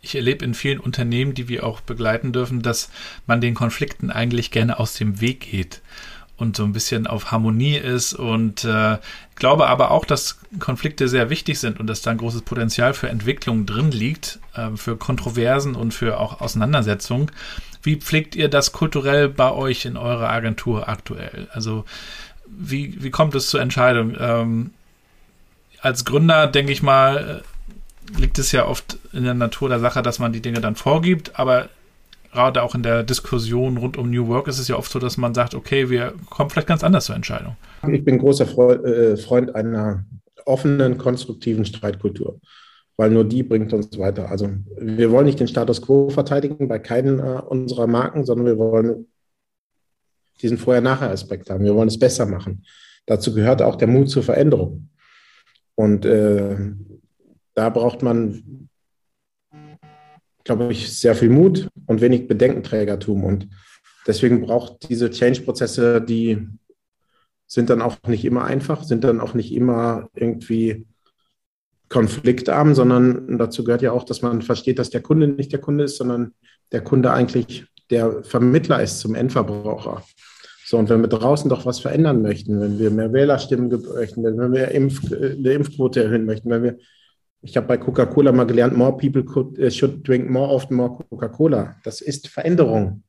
[0.00, 2.90] Ich erlebe in vielen Unternehmen, die wir auch begleiten dürfen, dass
[3.26, 5.80] man den Konflikten eigentlich gerne aus dem Weg geht
[6.38, 8.98] und so ein bisschen auf Harmonie ist und äh,
[9.34, 13.08] glaube aber auch, dass Konflikte sehr wichtig sind und dass da ein großes Potenzial für
[13.08, 17.30] Entwicklung drin liegt, äh, für Kontroversen und für auch Auseinandersetzungen.
[17.82, 21.48] Wie pflegt ihr das kulturell bei euch in eurer Agentur aktuell?
[21.52, 21.84] Also
[22.46, 24.16] wie, wie kommt es zur Entscheidung?
[24.18, 24.70] Ähm,
[25.80, 27.42] als Gründer, denke ich mal,
[28.16, 31.38] liegt es ja oft in der Natur der Sache, dass man die Dinge dann vorgibt,
[31.38, 31.68] aber
[32.32, 35.16] gerade auch in der Diskussion rund um New Work ist es ja oft so, dass
[35.16, 37.56] man sagt, okay, wir kommen vielleicht ganz anders zur Entscheidung.
[37.90, 38.44] Ich bin großer
[38.84, 40.04] äh, Freund einer
[40.44, 42.40] offenen, konstruktiven Streitkultur,
[42.96, 44.30] weil nur die bringt uns weiter.
[44.30, 48.58] Also wir wollen nicht den Status quo verteidigen bei keinen äh, unserer Marken, sondern wir
[48.58, 49.06] wollen
[50.40, 51.64] diesen Vorher-Nachher-Aspekt haben.
[51.64, 52.64] Wir wollen es besser machen.
[53.06, 54.90] Dazu gehört auch der Mut zur Veränderung.
[55.74, 56.56] Und äh,
[57.58, 58.68] da braucht man,
[60.44, 63.24] glaube ich, sehr viel Mut und wenig Bedenkenträgertum.
[63.24, 63.48] Und
[64.06, 66.46] deswegen braucht diese Change-Prozesse, die
[67.48, 70.86] sind dann auch nicht immer einfach, sind dann auch nicht immer irgendwie
[71.88, 75.82] konfliktarm, sondern dazu gehört ja auch, dass man versteht, dass der Kunde nicht der Kunde
[75.82, 76.34] ist, sondern
[76.70, 80.04] der Kunde eigentlich der Vermittler ist zum Endverbraucher.
[80.64, 84.52] So, und wenn wir draußen doch was verändern möchten, wenn wir mehr Wählerstimmen möchten, wenn
[84.52, 86.78] wir Impf, eine Impfquote erhöhen möchten, wenn wir,
[87.40, 90.98] ich habe bei Coca-Cola mal gelernt, more people could, uh, should drink more often more
[91.10, 91.76] Coca-Cola.
[91.84, 93.02] Das ist Veränderung.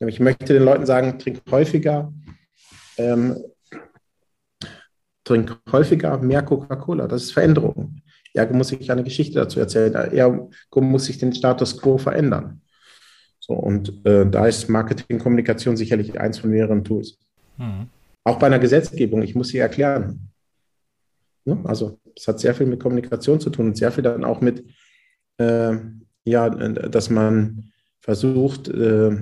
[0.00, 2.12] Ich möchte den Leuten sagen, trink häufiger,
[2.98, 3.36] ähm,
[5.22, 7.06] trink häufiger mehr Coca-Cola.
[7.06, 8.02] Das ist Veränderung.
[8.34, 9.94] Ja, muss ich eine Geschichte dazu erzählen.
[9.94, 12.60] Er muss sich den Status quo verändern.
[13.38, 17.18] So, und äh, da ist Marketing, Kommunikation sicherlich eins von mehreren Tools.
[17.56, 17.88] Mhm.
[18.24, 20.30] Auch bei einer Gesetzgebung, ich muss sie erklären.
[21.44, 21.60] Ne?
[21.64, 24.64] Also es hat sehr viel mit Kommunikation zu tun und sehr viel dann auch mit,
[25.38, 25.76] äh,
[26.24, 29.16] ja, dass man versucht, äh,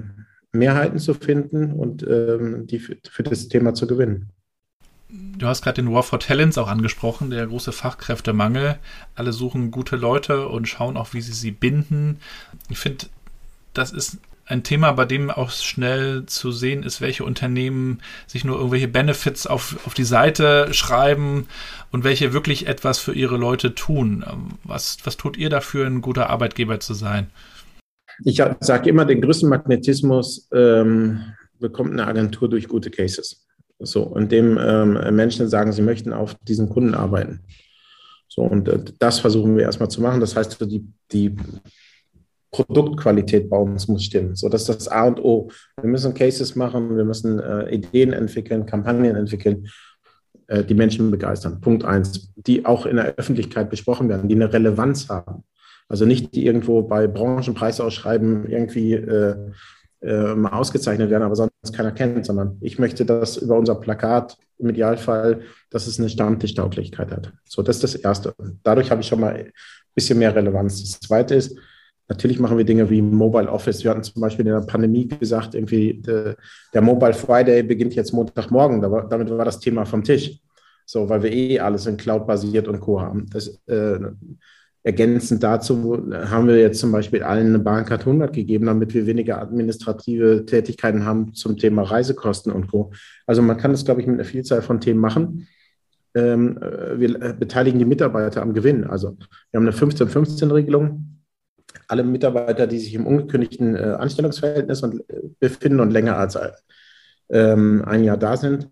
[0.53, 4.31] Mehrheiten zu finden und ähm, die für, für das Thema zu gewinnen.
[5.09, 8.79] Du hast gerade den War for Talents auch angesprochen, der große Fachkräftemangel.
[9.15, 12.19] Alle suchen gute Leute und schauen auch, wie sie sie binden.
[12.71, 13.07] Ich finde,
[13.75, 18.57] das ist ein Thema, bei dem auch schnell zu sehen ist, welche Unternehmen sich nur
[18.57, 21.47] irgendwelche Benefits auf, auf die Seite schreiben
[21.91, 24.25] und welche wirklich etwas für ihre Leute tun.
[24.65, 27.31] Was, was tut ihr dafür, ein guter Arbeitgeber zu sein?
[28.25, 31.23] Ich sage immer, den größten Magnetismus ähm,
[31.59, 33.47] bekommt eine Agentur durch gute Cases.
[33.79, 37.41] So, indem ähm, Menschen sagen, sie möchten auf diesen Kunden arbeiten.
[38.29, 40.21] So, und äh, das versuchen wir erstmal zu machen.
[40.21, 41.37] Das heißt, die, die
[42.53, 44.37] Produktqualität bei uns muss stimmen.
[44.37, 45.51] So, das ist das A und O.
[45.81, 49.69] Wir müssen Cases machen, wir müssen äh, Ideen entwickeln, Kampagnen entwickeln,
[50.49, 51.61] äh, die Menschen begeistern.
[51.61, 52.31] Punkt eins.
[52.37, 55.45] Die auch in der Öffentlichkeit besprochen werden, die eine Relevanz haben.
[55.89, 59.35] Also nicht die irgendwo bei Branchenpreisausschreiben irgendwie äh,
[60.03, 64.37] äh, mal ausgezeichnet werden, aber sonst keiner kennt, sondern ich möchte, dass über unser Plakat
[64.59, 67.33] im Idealfall, dass es eine Stammtischtauglichkeit hat.
[67.45, 68.35] So, das ist das Erste.
[68.63, 69.53] Dadurch habe ich schon mal ein
[69.95, 70.83] bisschen mehr Relevanz.
[70.83, 71.57] Das Zweite ist,
[72.13, 73.83] Natürlich machen wir Dinge wie Mobile Office.
[73.83, 76.37] Wir hatten zum Beispiel in der Pandemie gesagt, irgendwie der,
[76.75, 78.83] der Mobile Friday beginnt jetzt Montagmorgen.
[78.83, 80.39] Da damit war das Thema vom Tisch.
[80.85, 83.01] So, weil wir eh alles in Cloud basiert und Co.
[83.01, 83.25] haben.
[83.33, 83.99] Das, äh,
[84.83, 89.41] ergänzend dazu haben wir jetzt zum Beispiel allen eine Bahncard 100 gegeben, damit wir weniger
[89.41, 92.93] administrative Tätigkeiten haben zum Thema Reisekosten und Co.
[93.27, 95.49] Also man kann das, glaube ich, mit einer Vielzahl von Themen machen.
[96.15, 98.85] Ähm, äh, wir äh, beteiligen die Mitarbeiter am Gewinn.
[98.85, 99.17] Also
[99.51, 101.12] wir haben eine 15-15-Regelung
[101.93, 106.39] alle Mitarbeiter, die sich im ungekündigten äh, Anstellungsverhältnis und, äh, befinden und länger als
[107.31, 108.69] ähm, ein Jahr da sind,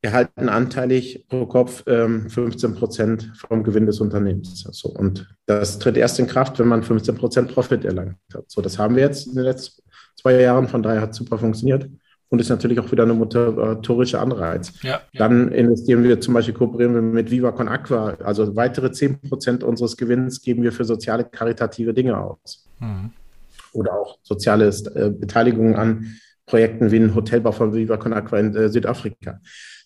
[0.00, 4.66] erhalten anteilig pro Kopf ähm, 15 Prozent vom Gewinn des Unternehmens.
[4.72, 8.50] So, und das tritt erst in Kraft, wenn man 15 Prozent Profit erlangt hat.
[8.50, 9.82] So, das haben wir jetzt in den letzten
[10.16, 11.88] zwei Jahren, von daher hat es super funktioniert
[12.30, 14.72] und ist natürlich auch wieder eine motorische Anreiz.
[14.82, 15.00] Ja, ja.
[15.14, 19.64] Dann investieren wir zum Beispiel, kooperieren wir mit Viva Con Aqua, also weitere 10 Prozent
[19.64, 22.68] unseres Gewinns geben wir für soziale, karitative Dinge aus.
[22.80, 23.10] Mhm.
[23.72, 28.54] Oder auch soziale äh, Beteiligungen an Projekten wie ein Hotelbau von Viva Con Aqua in
[28.54, 29.40] äh, Südafrika.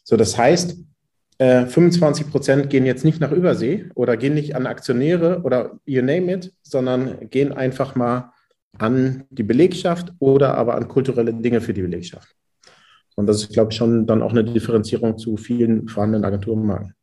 [0.04, 0.76] So, das heißt,
[1.38, 6.02] äh, 25 Prozent gehen jetzt nicht nach Übersee oder gehen nicht an Aktionäre oder you
[6.02, 8.31] name it, sondern gehen einfach mal
[8.78, 12.34] an die Belegschaft oder aber an kulturelle Dinge für die Belegschaft.
[13.14, 16.94] Und das ist, glaube ich, schon dann auch eine Differenzierung zu vielen vorhandenen Agenturenmarken.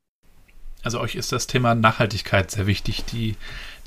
[0.81, 3.35] Also euch ist das Thema Nachhaltigkeit sehr wichtig, die,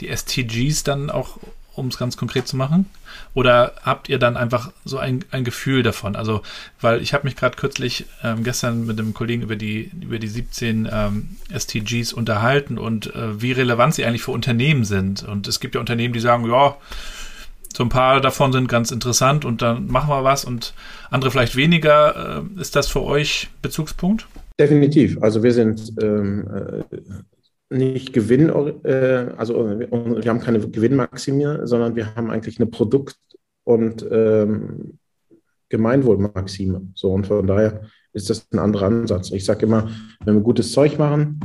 [0.00, 1.38] die STGs dann auch
[1.74, 2.86] um es ganz konkret zu machen?
[3.34, 6.16] Oder habt ihr dann einfach so ein, ein Gefühl davon?
[6.16, 6.42] Also,
[6.80, 10.28] weil ich habe mich gerade kürzlich ähm, gestern mit einem Kollegen über die, über die
[10.28, 15.22] 17 ähm, STGs unterhalten und äh, wie relevant sie eigentlich für Unternehmen sind.
[15.22, 16.76] Und es gibt ja Unternehmen, die sagen, ja,
[17.76, 20.74] so ein paar davon sind ganz interessant und dann machen wir was und
[21.10, 22.44] andere vielleicht weniger.
[22.56, 24.26] Äh, ist das für euch Bezugspunkt?
[24.58, 25.20] Definitiv.
[25.22, 28.48] Also wir sind ähm, äh, nicht Gewinn,
[28.84, 33.18] äh, also wir haben keine Gewinnmaxime, sondern wir haben eigentlich eine Produkt-
[33.64, 34.98] und ähm,
[35.68, 36.88] Gemeinwohlmaxime.
[36.94, 37.82] So und von daher
[38.12, 39.30] ist das ein anderer Ansatz.
[39.30, 39.88] Ich sage immer,
[40.24, 41.40] wenn wir gutes Zeug machen,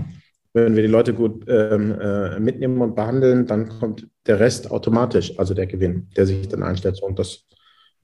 [0.53, 5.37] wenn wir die Leute gut ähm, äh, mitnehmen und behandeln, dann kommt der Rest automatisch,
[5.37, 7.01] also der Gewinn, der sich dann einstellt.
[7.01, 7.45] Und das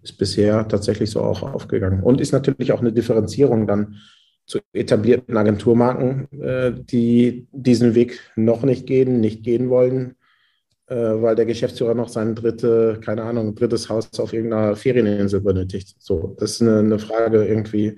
[0.02, 2.04] ist bisher tatsächlich so auch aufgegangen.
[2.04, 3.96] Und ist natürlich auch eine Differenzierung dann
[4.46, 10.16] zu etablierten Agenturmarken, äh, die diesen Weg noch nicht gehen, nicht gehen wollen,
[10.88, 15.96] äh, weil der Geschäftsführer noch sein dritte, keine Ahnung, drittes Haus auf irgendeiner Ferieninsel benötigt.
[16.00, 17.98] So, das ist eine, eine Frage irgendwie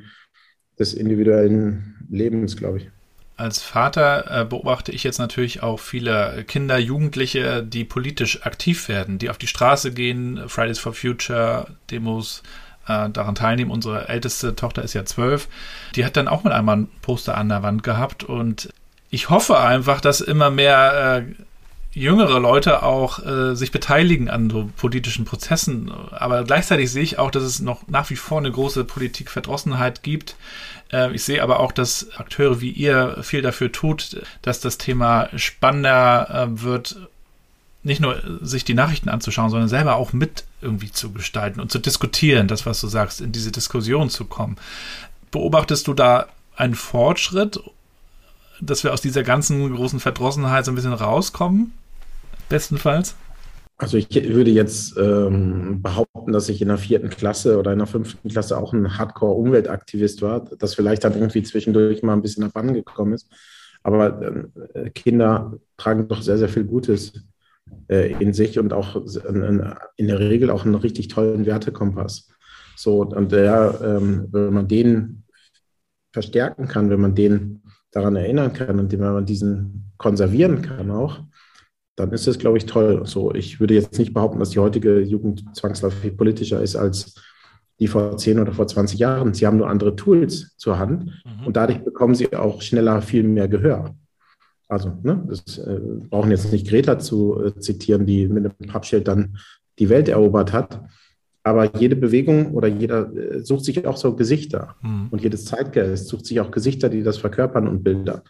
[0.77, 2.91] des individuellen Lebens, glaube ich.
[3.37, 9.19] Als Vater äh, beobachte ich jetzt natürlich auch viele Kinder, Jugendliche, die politisch aktiv werden,
[9.19, 12.43] die auf die Straße gehen, Fridays for Future, Demos
[12.87, 13.71] äh, daran teilnehmen.
[13.71, 15.49] Unsere älteste Tochter ist ja zwölf.
[15.95, 18.69] Die hat dann auch mit einmal ein Poster an der Wand gehabt und
[19.09, 21.33] ich hoffe einfach, dass immer mehr äh,
[21.95, 25.91] jüngere Leute auch äh, sich beteiligen an so politischen Prozessen.
[26.11, 30.35] Aber gleichzeitig sehe ich auch, dass es noch nach wie vor eine große Politikverdrossenheit gibt.
[30.91, 35.29] Äh, ich sehe aber auch, dass Akteure wie ihr viel dafür tut, dass das Thema
[35.35, 36.97] spannender äh, wird
[37.83, 41.77] nicht nur sich die Nachrichten anzuschauen, sondern selber auch mit irgendwie zu gestalten und zu
[41.77, 44.57] diskutieren, das, was du sagst, in diese Diskussion zu kommen.
[45.29, 47.59] Beobachtest du da einen Fortschritt,
[48.59, 51.73] dass wir aus dieser ganzen großen Verdrossenheit so ein bisschen rauskommen?
[52.49, 53.15] Bestenfalls?
[53.77, 57.87] Also ich würde jetzt ähm, behaupten, dass ich in der vierten Klasse oder in der
[57.87, 63.13] fünften Klasse auch ein Hardcore-Umweltaktivist war, das vielleicht dann irgendwie zwischendurch mal ein bisschen abhandengekommen
[63.13, 63.29] ist.
[63.83, 64.21] Aber
[64.73, 67.25] äh, Kinder tragen doch sehr, sehr viel Gutes
[67.89, 72.29] äh, in sich und auch in der Regel auch einen richtig tollen Wertekompass.
[72.77, 75.23] So, und der, ähm, wenn man den
[76.13, 81.19] verstärken kann, wenn man den daran erinnern kann und wenn man diesen konservieren kann auch,
[81.95, 83.05] dann ist es, glaube ich, toll.
[83.05, 87.15] So, ich würde jetzt nicht behaupten, dass die heutige Jugend zwangsläufig politischer ist als
[87.79, 89.33] die vor 10 oder vor 20 Jahren.
[89.33, 91.47] Sie haben nur andere Tools zur Hand mhm.
[91.47, 93.95] und dadurch bekommen sie auch schneller viel mehr Gehör.
[94.67, 95.79] Also, ne, das äh,
[96.09, 99.37] brauchen jetzt nicht Greta zu äh, zitieren, die mit einem Pappschild dann
[99.77, 100.81] die Welt erobert hat.
[101.43, 104.75] Aber jede Bewegung oder jeder äh, sucht sich auch so Gesichter.
[104.81, 105.09] Mhm.
[105.11, 108.23] Und jedes Zeitgeist sucht sich auch Gesichter, die das verkörpern und Bilder.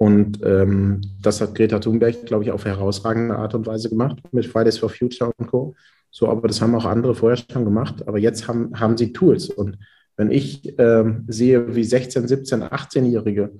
[0.00, 4.46] Und ähm, das hat Greta Thunberg, glaube ich, auf herausragende Art und Weise gemacht mit
[4.46, 5.74] Fridays for Future und Co.
[6.10, 8.08] So, aber das haben auch andere vorher schon gemacht.
[8.08, 9.50] Aber jetzt haben, haben sie Tools.
[9.50, 9.76] Und
[10.16, 13.52] wenn ich ähm, sehe, wie 16, 17, 18-Jährige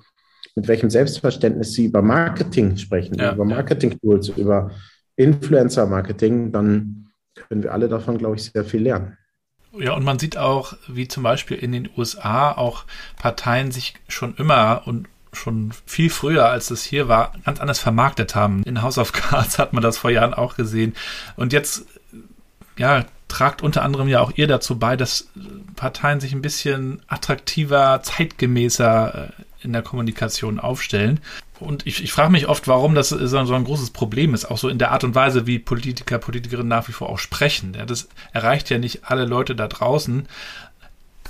[0.55, 4.71] mit welchem Selbstverständnis sie über Marketing sprechen, ja, über Marketing-Tools, über
[5.17, 9.19] Influencer-Marketing, dann können wir alle davon, glaube ich, sehr viel lernen.
[9.79, 12.87] Ja, und man sieht auch, wie zum Beispiel in den USA auch
[13.19, 18.35] Parteien sich schon immer und schon viel früher, als das hier war, ganz anders vermarktet
[18.35, 18.63] haben.
[18.65, 20.95] In House of Cards hat man das vor Jahren auch gesehen.
[21.37, 21.87] Und jetzt,
[22.77, 25.29] ja, tragt unter anderem ja auch ihr dazu bei, dass
[25.77, 31.21] Parteien sich ein bisschen attraktiver, zeitgemäßer äh, in der Kommunikation aufstellen.
[31.61, 34.59] Und ich, ich frage mich oft, warum das so, so, ein großes Problem ist, auch
[34.59, 37.75] so in der Art und Weise, wie Politiker, Politikerinnen nach wie vor auch sprechen.
[37.75, 40.27] Ja, das erreicht ja nicht alle Leute da draußen.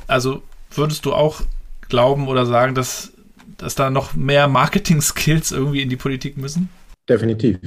[0.06, 1.42] Also würdest du auch
[1.88, 3.12] glauben oder sagen, dass,
[3.62, 6.68] dass da noch mehr Marketing-Skills irgendwie in die Politik müssen?
[7.08, 7.58] Definitiv.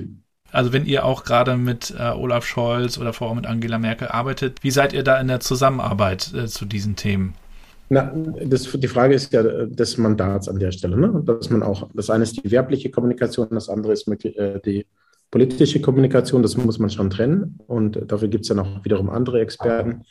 [0.52, 4.08] Also wenn ihr auch gerade mit äh, Olaf Scholz oder vor allem mit Angela Merkel
[4.08, 7.34] arbeitet, wie seid ihr da in der Zusammenarbeit äh, zu diesen Themen?
[7.90, 8.14] Na,
[8.46, 10.98] das, die Frage ist ja des Mandats an der Stelle.
[10.98, 11.22] Ne?
[11.26, 14.86] Dass man auch, das eine ist die werbliche Kommunikation, das andere ist äh, die
[15.32, 16.44] politische Kommunikation.
[16.44, 17.60] Das muss man schon trennen.
[17.68, 20.04] Und dafür gibt es dann auch wiederum andere Experten.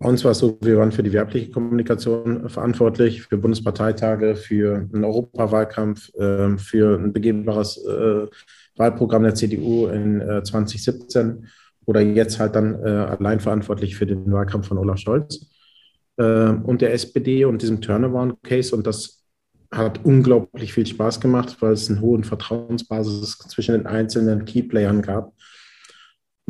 [0.00, 4.88] Bei uns war es so, wir waren für die werbliche Kommunikation verantwortlich, für Bundesparteitage, für
[4.92, 8.26] einen Europawahlkampf, äh, für ein begehbares äh,
[8.76, 11.46] Wahlprogramm der CDU in 2017
[11.84, 15.50] oder jetzt halt dann allein verantwortlich für den Wahlkampf von Olaf Scholz
[16.16, 18.74] äh, und der SPD und diesem Turnaround-Case.
[18.74, 19.24] Und das
[19.70, 25.32] hat unglaublich viel Spaß gemacht, weil es eine hohe Vertrauensbasis zwischen den einzelnen Keyplayern gab.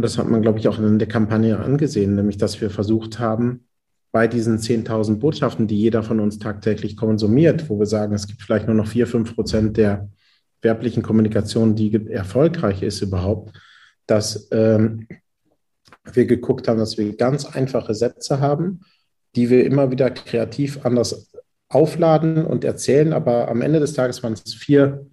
[0.01, 3.19] Und das hat man, glaube ich, auch in der Kampagne angesehen, nämlich dass wir versucht
[3.19, 3.67] haben,
[4.13, 8.43] bei diesen 10.000 Botschaften, die jeder von uns tagtäglich konsumiert, wo wir sagen, es gibt
[8.43, 10.09] vielleicht nur noch 4, 5 Prozent der
[10.63, 13.53] werblichen Kommunikation, die erfolgreich ist überhaupt,
[14.07, 15.07] dass ähm,
[16.13, 18.81] wir geguckt haben, dass wir ganz einfache Sätze haben
[19.37, 21.33] die wir immer wieder kreativ anders
[21.69, 23.13] aufladen und erzählen.
[23.13, 25.07] Aber am Ende des Tages waren es vier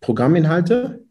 [0.00, 1.04] Programminhalte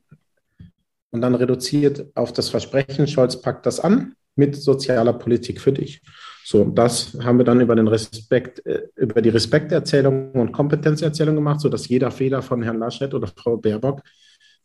[1.11, 6.01] und dann reduziert auf das Versprechen, Scholz packt das an mit sozialer Politik für dich.
[6.45, 11.59] So, das haben wir dann über den Respekt, äh, über die Respekterzählung und Kompetenzerzählung gemacht,
[11.59, 14.01] sodass jeder Fehler von Herrn Laschet oder Frau Baerbock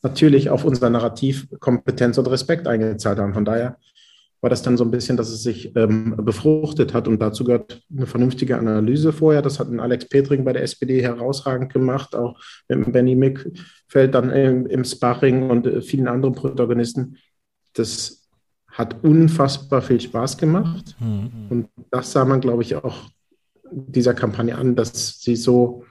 [0.02, 3.35] natürlich auf unser Narrativ Kompetenz und Respekt eingezahlt haben.
[3.35, 3.78] Von daher
[4.44, 7.09] war das dann so ein bisschen, dass es sich ähm, befruchtet hat.
[7.09, 9.40] Und dazu gehört eine vernünftige Analyse vorher.
[9.40, 13.50] Das hat ein Alex Petring bei der SPD herausragend gemacht, auch mit Benny Mick
[13.88, 17.16] fällt dann im, im Sparring und äh, vielen anderen Protagonisten.
[17.72, 18.28] Das
[18.70, 20.94] hat unfassbar viel Spaß gemacht.
[21.00, 21.46] Mhm.
[21.48, 23.09] Und das sah man, glaube ich, auch
[23.72, 25.87] dieser Kampagne an, dass sie so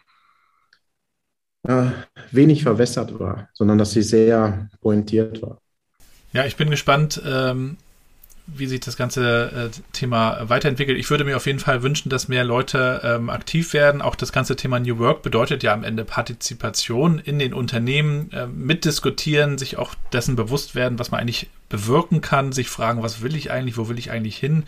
[1.68, 1.88] äh,
[2.30, 5.60] wenig verwässert war, sondern dass sie sehr pointiert war.
[6.34, 7.78] Ja, ich bin gespannt, ähm,
[8.46, 10.98] wie sich das ganze äh, Thema weiterentwickelt.
[10.98, 14.02] Ich würde mir auf jeden Fall wünschen, dass mehr Leute ähm, aktiv werden.
[14.02, 18.48] Auch das ganze Thema New Work bedeutet ja am Ende Partizipation in den Unternehmen, äh,
[18.48, 23.36] mitdiskutieren, sich auch dessen bewusst werden, was man eigentlich bewirken kann, sich fragen, was will
[23.36, 24.66] ich eigentlich, wo will ich eigentlich hin.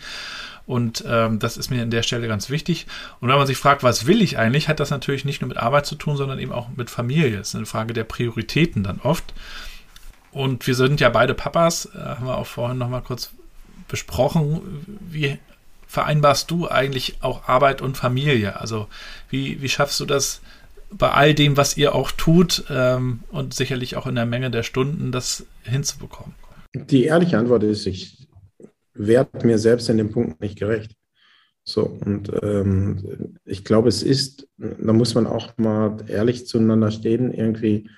[0.66, 2.86] Und ähm, das ist mir an der Stelle ganz wichtig.
[3.20, 5.58] Und wenn man sich fragt, was will ich eigentlich, hat das natürlich nicht nur mit
[5.58, 7.38] Arbeit zu tun, sondern eben auch mit Familie.
[7.38, 9.34] Es ist eine Frage der Prioritäten dann oft.
[10.32, 13.30] Und wir sind ja beide Papas, äh, haben wir auch vorhin nochmal kurz
[13.88, 14.86] besprochen.
[15.08, 15.38] Wie
[15.86, 18.60] vereinbarst du eigentlich auch Arbeit und Familie?
[18.60, 18.86] Also
[19.30, 20.40] wie, wie schaffst du das
[20.90, 24.62] bei all dem, was ihr auch tut ähm, und sicherlich auch in der Menge der
[24.62, 26.34] Stunden, das hinzubekommen?
[26.74, 28.28] Die ehrliche Antwort ist, ich
[28.94, 30.92] werde mir selbst in dem Punkt nicht gerecht.
[31.64, 37.32] So, und ähm, ich glaube, es ist, da muss man auch mal ehrlich zueinander stehen,
[37.32, 37.90] irgendwie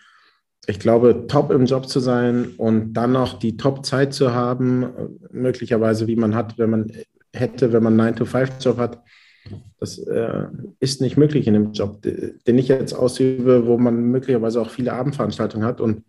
[0.68, 4.86] ich glaube, top im Job zu sein und dann noch die Top-Zeit zu haben,
[5.30, 6.92] möglicherweise wie man hat, wenn man
[7.34, 9.02] hätte, wenn man einen 9-to-5-Job hat,
[9.80, 10.44] das äh,
[10.78, 14.92] ist nicht möglich in dem Job, den ich jetzt ausübe, wo man möglicherweise auch viele
[14.92, 15.80] Abendveranstaltungen hat.
[15.80, 16.04] Und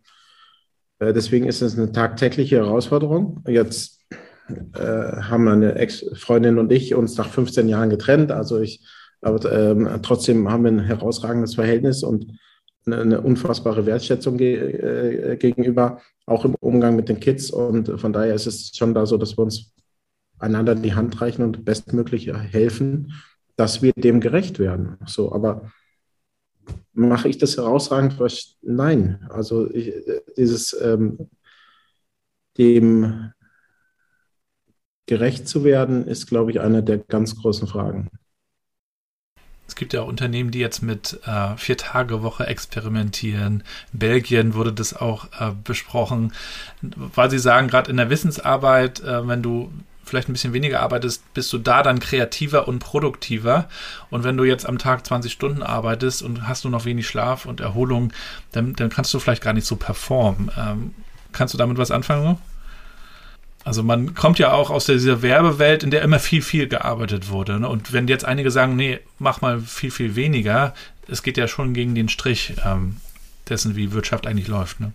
[0.99, 3.41] äh, deswegen ist es eine tagtägliche Herausforderung.
[3.47, 4.01] Jetzt
[4.73, 8.33] äh, haben meine Ex-Freundin und ich uns nach 15 Jahren getrennt.
[8.33, 8.85] Also ich,
[9.21, 12.33] aber ähm, trotzdem haben wir ein herausragendes Verhältnis und
[12.93, 17.51] eine, unfassbare Wertschätzung ge äh, gegenüber, auch im Umgang mit den Kids.
[17.51, 19.73] Und von daher ist es schon da so, dass wir uns
[20.39, 23.13] einander die Hand reichen und bestmöglich helfen,
[23.55, 24.97] dass wir dem gerecht werden.
[25.05, 25.71] So, aber
[26.93, 28.17] mache ich das herausragend?
[28.61, 29.25] Nein.
[29.29, 29.93] Also ich,
[30.37, 31.29] dieses ähm,
[32.57, 33.31] dem
[35.07, 38.09] gerecht zu werden, ist, glaube ich, eine der ganz großen Fragen.
[39.69, 43.63] Es gibt ja auch Unternehmen, die jetzt mit äh, Vier-Tage-Woche experimentieren.
[43.93, 46.33] In Belgien wurde das auch äh, besprochen,
[46.81, 49.71] weil sie sagen, gerade in der Wissensarbeit, äh, wenn du
[50.03, 53.69] vielleicht ein bisschen weniger arbeitest, bist du da dann kreativer und produktiver.
[54.09, 57.45] Und wenn du jetzt am Tag 20 Stunden arbeitest und hast nur noch wenig Schlaf
[57.45, 58.11] und Erholung,
[58.51, 60.49] dann, dann kannst du vielleicht gar nicht so performen.
[60.57, 60.95] Ähm,
[61.31, 62.39] kannst du damit was anfangen?
[63.65, 67.59] Also man kommt ja auch aus dieser Werbewelt, in der immer viel, viel gearbeitet wurde.
[67.59, 67.69] Ne?
[67.69, 70.73] Und wenn jetzt einige sagen, nee, mach mal viel, viel weniger,
[71.07, 72.97] es geht ja schon gegen den Strich ähm,
[73.49, 74.79] dessen, wie Wirtschaft eigentlich läuft.
[74.79, 74.93] Ne?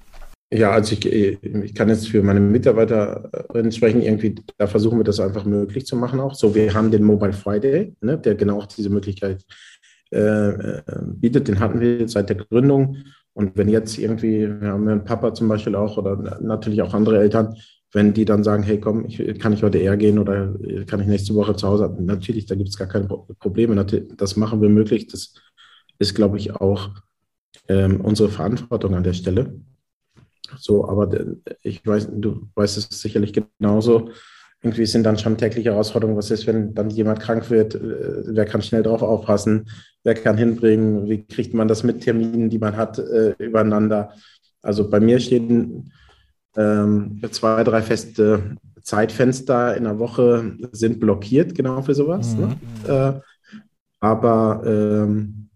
[0.53, 5.19] Ja, also ich, ich kann jetzt für meine Mitarbeiterinnen sprechen, irgendwie, da versuchen wir das
[5.19, 6.35] einfach möglich zu machen auch.
[6.35, 9.45] So, wir haben den Mobile Friday, ne, der genau auch diese Möglichkeit
[10.13, 11.49] äh, äh bietet.
[11.49, 12.99] Den hatten wir seit der Gründung.
[13.33, 17.19] Und wenn jetzt irgendwie, wir haben einen Papa zum Beispiel auch oder natürlich auch andere
[17.19, 17.57] Eltern,
[17.95, 20.53] wenn die dann sagen, hey komm, ich, kann ich heute eher gehen oder
[20.87, 23.83] kann ich nächste Woche zu Hause, natürlich, da gibt es gar keine Probleme.
[24.17, 25.07] Das machen wir möglich.
[25.07, 25.35] Das
[26.01, 26.91] ist, glaube ich, auch
[27.69, 29.61] ähm, unsere Verantwortung an der Stelle.
[30.59, 31.09] So, aber
[31.63, 34.11] ich weiß, du weißt es sicherlich genauso.
[34.61, 36.19] irgendwie sind dann schon tägliche Herausforderungen.
[36.19, 37.77] Was ist, wenn dann jemand krank wird?
[37.77, 39.71] Äh, wer kann schnell drauf aufpassen?
[40.03, 41.09] Wer kann hinbringen?
[41.09, 44.13] Wie kriegt man das mit Terminen, die man hat, äh, übereinander?
[44.63, 45.93] Also bei mir stehen
[46.57, 52.35] ähm, zwei, drei feste Zeitfenster in der Woche sind blockiert, genau für sowas.
[52.37, 52.47] Ne?
[52.47, 52.53] Mhm.
[52.87, 53.15] Ne?
[53.17, 53.21] Äh,
[54.01, 55.49] aber ähm,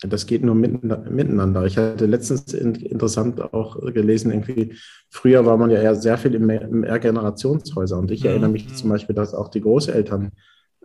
[0.00, 1.64] das geht nur miteinander.
[1.64, 4.74] Ich hatte letztens interessant auch gelesen, irgendwie,
[5.08, 7.96] früher war man ja eher sehr viel im Mehrgenerationshäuser.
[7.96, 8.30] Und ich mhm.
[8.30, 10.32] erinnere mich zum Beispiel, dass auch die Großeltern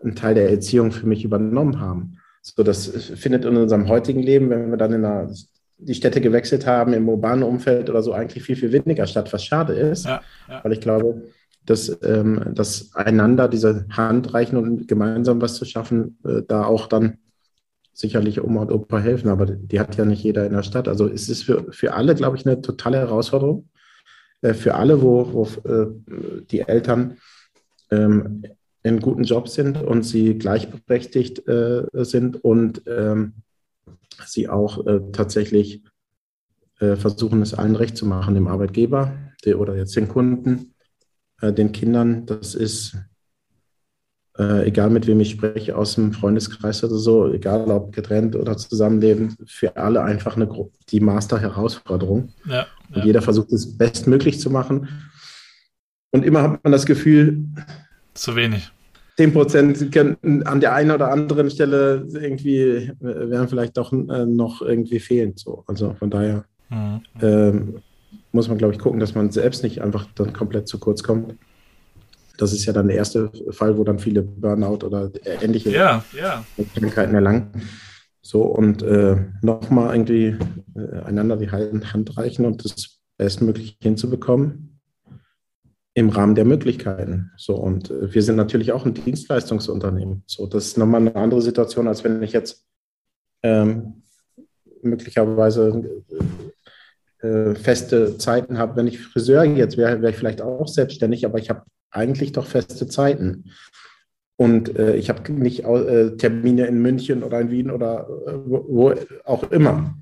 [0.01, 2.17] einen Teil der Erziehung für mich übernommen haben.
[2.41, 5.29] So, das findet in unserem heutigen Leben, wenn wir dann in der,
[5.81, 9.43] die Städte gewechselt haben, im urbanen Umfeld oder so, eigentlich viel, viel weniger statt, was
[9.43, 10.05] schade ist.
[10.05, 10.63] Ja, ja.
[10.63, 11.23] Weil ich glaube,
[11.65, 16.87] dass, ähm, dass einander diese Hand reichen und gemeinsam was zu schaffen, äh, da auch
[16.87, 17.17] dann
[17.93, 20.87] sicherlich Oma und Opa helfen, aber die hat ja nicht jeder in der Stadt.
[20.87, 23.69] Also es ist für, für alle, glaube ich, eine totale Herausforderung.
[24.41, 25.87] Äh, für alle, wo, wo äh,
[26.49, 27.17] die Eltern
[27.91, 28.43] ähm,
[28.83, 33.33] in guten Jobs sind und sie gleichberechtigt äh, sind und ähm,
[34.27, 35.83] sie auch äh, tatsächlich
[36.79, 39.13] äh, versuchen, es allen recht zu machen, dem Arbeitgeber
[39.45, 40.73] der, oder jetzt den Kunden,
[41.41, 42.25] äh, den Kindern.
[42.25, 42.97] Das ist
[44.37, 48.57] äh, egal mit wem ich spreche, aus dem Freundeskreis oder so, egal ob getrennt oder
[48.57, 50.49] zusammenleben, für alle einfach eine,
[50.89, 52.29] die Master-Herausforderung.
[52.45, 52.67] Ja, ja.
[52.95, 54.87] Und jeder versucht es bestmöglich zu machen.
[56.11, 57.45] Und immer hat man das Gefühl,
[58.13, 58.71] zu wenig.
[59.17, 64.61] 10 Prozent könnten an der einen oder anderen Stelle irgendwie, wären vielleicht doch äh, noch
[64.61, 65.39] irgendwie fehlend.
[65.39, 65.63] So.
[65.67, 67.01] Also von daher mhm.
[67.21, 67.75] ähm,
[68.31, 71.35] muss man, glaube ich, gucken, dass man selbst nicht einfach dann komplett zu kurz kommt.
[72.37, 76.43] Das ist ja dann der erste Fall, wo dann viele Burnout oder ähnliche ja, ja.
[76.75, 77.51] Krankheiten erlangen.
[78.21, 80.37] So und äh, nochmal irgendwie
[80.75, 84.70] äh, einander die Hand reichen und das bestmöglich hinzubekommen
[85.93, 87.31] im Rahmen der Möglichkeiten.
[87.37, 90.23] So und äh, wir sind natürlich auch ein Dienstleistungsunternehmen.
[90.27, 92.65] So, das ist nochmal eine andere Situation, als wenn ich jetzt
[93.43, 94.03] ähm,
[94.81, 96.01] möglicherweise
[97.21, 98.75] äh, feste Zeiten habe.
[98.75, 102.45] Wenn ich Friseur jetzt wäre, wäre ich vielleicht auch selbstständig, aber ich habe eigentlich doch
[102.45, 103.51] feste Zeiten.
[104.37, 108.65] Und äh, ich habe nicht äh, Termine in München oder in Wien oder äh, wo,
[108.67, 109.95] wo, auch immer.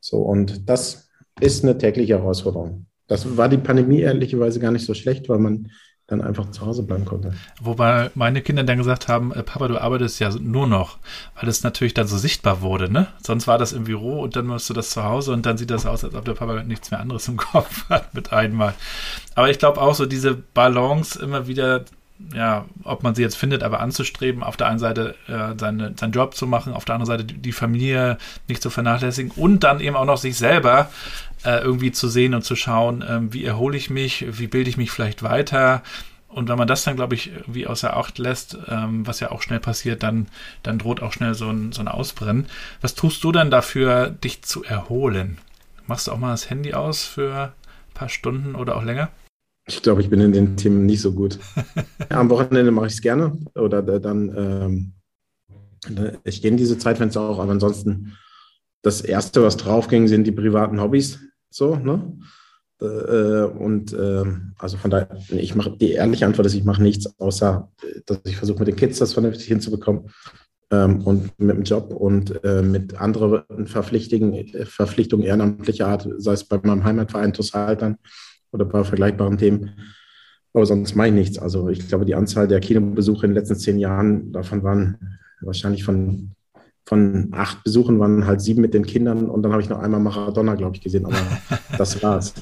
[0.00, 1.08] So, und das
[1.40, 2.86] ist eine tägliche Herausforderung.
[3.06, 5.70] Das war die Pandemie ehrlicherweise gar nicht so schlecht, weil man
[6.08, 7.34] dann einfach zu Hause bleiben konnte.
[7.60, 10.98] Wobei meine Kinder dann gesagt haben, äh, Papa, du arbeitest ja nur noch,
[11.34, 13.08] weil es natürlich dann so sichtbar wurde, ne?
[13.22, 15.70] Sonst war das im Büro und dann machst du das zu Hause und dann sieht
[15.70, 18.74] das aus, als ob der Papa nichts mehr anderes im Kopf hat mit einmal.
[19.34, 21.84] Aber ich glaube auch so diese Balance immer wieder
[22.34, 26.12] ja, ob man sie jetzt findet, aber anzustreben, auf der einen Seite äh, seine, seinen
[26.12, 28.16] Job zu machen, auf der anderen Seite die Familie
[28.48, 30.88] nicht zu vernachlässigen und dann eben auch noch sich selber
[31.46, 34.76] äh, irgendwie zu sehen und zu schauen, ähm, wie erhole ich mich, wie bilde ich
[34.76, 35.82] mich vielleicht weiter.
[36.28, 39.42] Und wenn man das dann, glaube ich, wie außer Acht lässt, ähm, was ja auch
[39.42, 40.26] schnell passiert, dann,
[40.62, 42.46] dann droht auch schnell so ein, so ein Ausbrennen.
[42.80, 45.38] Was tust du dann dafür, dich zu erholen?
[45.86, 49.08] Machst du auch mal das Handy aus für ein paar Stunden oder auch länger?
[49.68, 51.38] Ich glaube, ich bin in den Themen nicht so gut.
[52.08, 54.92] Am Wochenende mache ich es gerne oder dann,
[55.88, 58.16] ähm, ich gehe in diese Zeitfenster auch, aber ansonsten
[58.82, 61.20] das Erste, was draufging, sind die privaten Hobbys.
[61.50, 62.18] So, ne?
[62.80, 64.24] Äh, und äh,
[64.58, 67.70] also von daher, ich mache die ehrliche Antwort ist, ich mache nichts, außer
[68.04, 70.10] dass ich versuche mit den Kids das vernünftig hinzubekommen
[70.70, 76.44] ähm, und mit dem Job und äh, mit anderen Verpflichtungen, Verpflichtungen ehrenamtlicher Art, sei es
[76.44, 77.96] bei meinem Heimatverein Tussaltern
[78.52, 79.70] oder bei vergleichbaren Themen.
[80.52, 81.38] Aber sonst mache ich nichts.
[81.38, 85.84] Also ich glaube, die Anzahl der Kinobesuche in den letzten zehn Jahren, davon waren wahrscheinlich
[85.84, 86.32] von
[86.86, 90.00] von acht Besuchen waren halt sieben mit den Kindern und dann habe ich noch einmal
[90.00, 91.18] Maradona, glaube ich, gesehen, aber
[91.78, 92.34] das war's.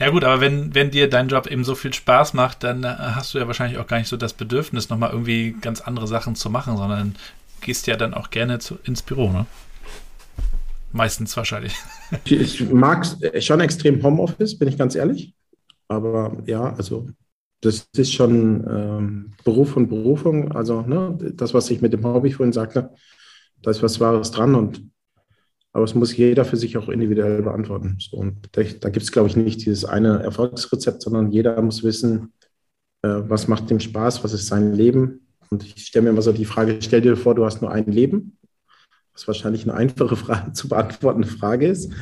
[0.00, 2.88] Ja gut, aber wenn, wenn dir dein Job eben so viel Spaß macht, dann äh,
[2.88, 6.34] hast du ja wahrscheinlich auch gar nicht so das Bedürfnis, nochmal irgendwie ganz andere Sachen
[6.34, 7.14] zu machen, sondern
[7.60, 9.46] gehst ja dann auch gerne zu, ins Büro, ne?
[10.92, 11.74] Meistens wahrscheinlich.
[12.24, 13.06] Ich mag
[13.38, 15.32] schon extrem Homeoffice, bin ich ganz ehrlich.
[15.86, 17.08] Aber ja, also
[17.60, 20.50] das ist schon ähm, Beruf und Berufung.
[20.50, 22.90] Also ne, das, was ich mit dem Hobby vorhin sagte,
[23.62, 24.90] da ist was Wahres dran und
[25.72, 27.96] aber es muss jeder für sich auch individuell beantworten.
[28.00, 31.84] So, und da, da gibt es, glaube ich, nicht dieses eine Erfolgsrezept, sondern jeder muss
[31.84, 32.32] wissen,
[33.02, 35.26] äh, was macht dem Spaß, was ist sein Leben.
[35.48, 37.86] Und ich stelle mir immer so die Frage, stell dir vor, du hast nur ein
[37.86, 38.36] Leben,
[39.12, 41.92] was wahrscheinlich eine einfache Frage zu beantwortende Frage ist.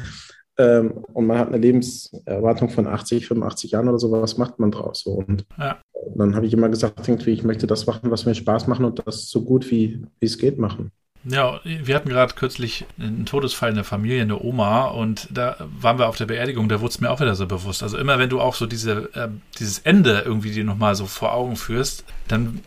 [0.57, 4.71] Ähm, und man hat eine Lebenserwartung von 80, 85 Jahren oder so, was macht man
[4.71, 5.03] draus?
[5.03, 5.81] So, und ja.
[6.17, 9.07] dann habe ich immer gesagt, irgendwie, ich möchte das machen, was mir Spaß macht und
[9.07, 10.91] das so gut wie, wie es geht machen.
[11.25, 15.99] Ja, wir hatten gerade kürzlich einen Todesfall in der Familie, eine Oma, und da waren
[15.99, 17.83] wir auf der Beerdigung, da wurde es mir auch wieder so bewusst.
[17.83, 21.33] Also immer wenn du auch so diese, äh, dieses Ende irgendwie dir nochmal so vor
[21.35, 22.61] Augen führst, dann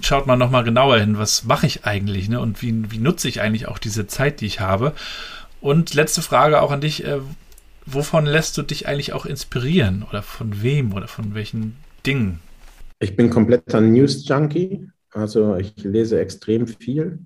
[0.00, 2.40] schaut man nochmal genauer hin, was mache ich eigentlich, ne?
[2.40, 4.94] Und wie, wie nutze ich eigentlich auch diese Zeit, die ich habe?
[5.60, 7.20] Und letzte Frage auch an dich, äh,
[7.86, 10.04] wovon lässt du dich eigentlich auch inspirieren?
[10.08, 12.40] Oder von wem oder von welchen Dingen?
[12.98, 17.20] Ich bin kompletter News-Junkie, also ich lese extrem viel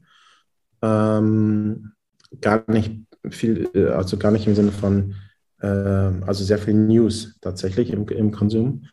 [0.83, 1.93] ähm,
[2.41, 2.93] gar nicht
[3.31, 5.14] viel, äh, also gar nicht im Sinne von,
[5.61, 8.87] äh, also sehr viel News tatsächlich im, im Konsum.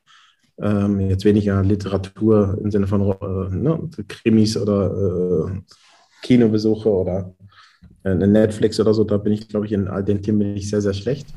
[0.61, 5.61] Ähm, jetzt weniger Literatur im Sinne von äh, ne, Krimis oder äh,
[6.21, 7.34] Kinobesuche oder
[8.03, 9.03] äh, Netflix oder so.
[9.03, 11.27] Da bin ich, glaube ich, in all den Themen bin ich sehr, sehr schlecht.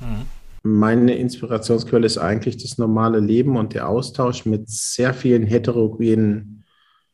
[0.00, 0.26] Mhm.
[0.66, 6.64] Meine Inspirationsquelle ist eigentlich das normale Leben und der Austausch mit sehr vielen heterogenen,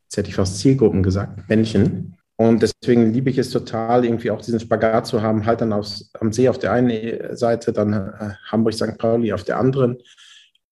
[0.04, 4.40] jetzt hätte ich fast Zielgruppen gesagt, Menschen, und deswegen liebe ich es total, irgendwie auch
[4.40, 8.30] diesen Spagat zu haben, halt dann aufs, am See auf der einen Seite, dann äh,
[8.50, 8.96] Hamburg, St.
[8.96, 9.98] Pauli auf der anderen.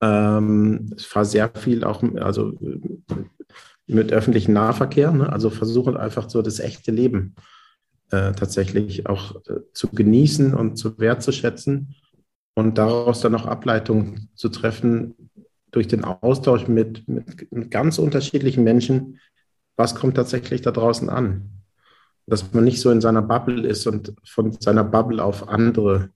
[0.01, 2.55] Ähm, ich fahre sehr viel auch, also
[3.87, 5.31] mit öffentlichem Nahverkehr, ne?
[5.31, 7.35] also versuche einfach so das echte Leben
[8.12, 11.95] äh, tatsächlich auch äh, zu genießen und zu wertzuschätzen
[12.55, 15.31] und daraus dann auch Ableitungen zu treffen
[15.71, 19.21] durch den Austausch mit, mit, mit ganz unterschiedlichen Menschen.
[19.77, 21.58] Was kommt tatsächlich da draußen an?
[22.29, 26.11] Dass man nicht so in seiner Bubble ist und von seiner Bubble auf andere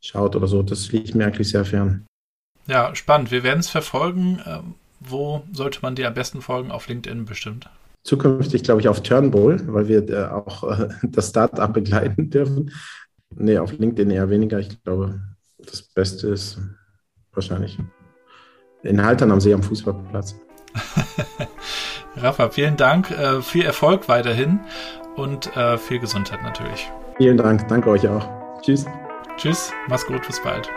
[0.00, 0.62] schaut oder so.
[0.62, 2.06] Das liegt mir eigentlich sehr fern.
[2.66, 3.30] Ja, spannend.
[3.30, 4.40] Wir werden es verfolgen.
[4.46, 6.70] Ähm, wo sollte man dir am besten folgen?
[6.70, 7.68] Auf LinkedIn bestimmt.
[8.02, 12.72] Zukünftig, glaube ich, auf Turnbull, weil wir äh, auch äh, das Startup begleiten dürfen.
[13.34, 14.58] Nee, auf LinkedIn eher weniger.
[14.58, 15.20] Ich glaube,
[15.58, 16.58] das Beste ist
[17.32, 17.78] wahrscheinlich
[18.82, 20.36] in Haltern am See am Fußballplatz.
[22.16, 23.10] Rafa, vielen Dank.
[23.10, 24.60] Äh, viel Erfolg weiterhin
[25.16, 26.90] und äh, viel Gesundheit natürlich.
[27.16, 28.28] Vielen Dank, danke euch auch.
[28.62, 28.86] Tschüss.
[29.36, 30.70] Tschüss, mach's gut, bis bald.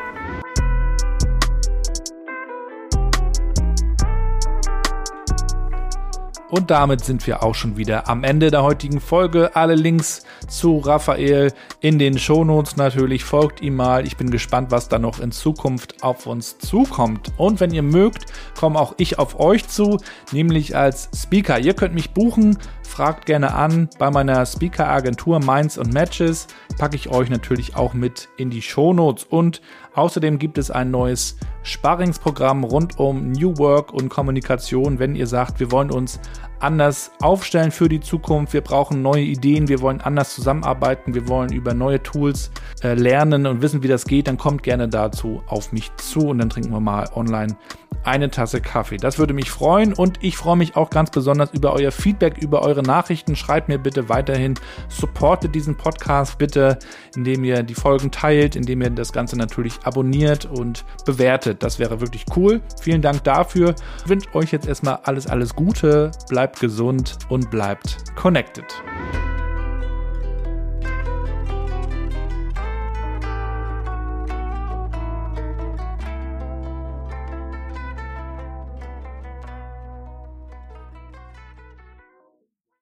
[6.49, 9.55] Und damit sind wir auch schon wieder am Ende der heutigen Folge.
[9.55, 13.23] Alle Links zu Raphael in den Shownotes natürlich.
[13.23, 14.07] Folgt ihm mal.
[14.07, 17.31] Ich bin gespannt, was da noch in Zukunft auf uns zukommt.
[17.37, 18.25] Und wenn ihr mögt,
[18.59, 19.99] komme auch ich auf euch zu,
[20.31, 21.59] nämlich als Speaker.
[21.59, 22.57] Ihr könnt mich buchen.
[22.81, 26.47] Fragt gerne an bei meiner Speaker-Agentur Minds und Matches.
[26.79, 29.25] Packe ich euch natürlich auch mit in die Shownotes.
[29.29, 29.61] Und
[29.99, 35.59] außerdem gibt es ein neues Sparringsprogramm rund um New Work und Kommunikation, wenn ihr sagt,
[35.59, 36.19] wir wollen uns
[36.59, 38.53] anders aufstellen für die Zukunft.
[38.53, 42.51] Wir brauchen neue Ideen, wir wollen anders zusammenarbeiten, wir wollen über neue Tools
[42.83, 46.39] äh, lernen und wissen, wie das geht, dann kommt gerne dazu auf mich zu und
[46.39, 47.57] dann trinken wir mal online
[48.03, 48.97] eine Tasse Kaffee.
[48.97, 52.61] Das würde mich freuen und ich freue mich auch ganz besonders über euer Feedback, über
[52.61, 53.35] eure Nachrichten.
[53.35, 54.55] Schreibt mir bitte weiterhin,
[54.87, 56.79] supportet diesen Podcast bitte,
[57.15, 61.61] indem ihr die Folgen teilt, indem ihr das Ganze natürlich abonniert und bewertet.
[61.61, 62.61] Das wäre wirklich cool.
[62.81, 63.75] Vielen Dank dafür.
[64.03, 66.11] Ich wünsche euch jetzt erstmal alles, alles Gute.
[66.49, 68.65] Bleibt gesund und bleibt connected.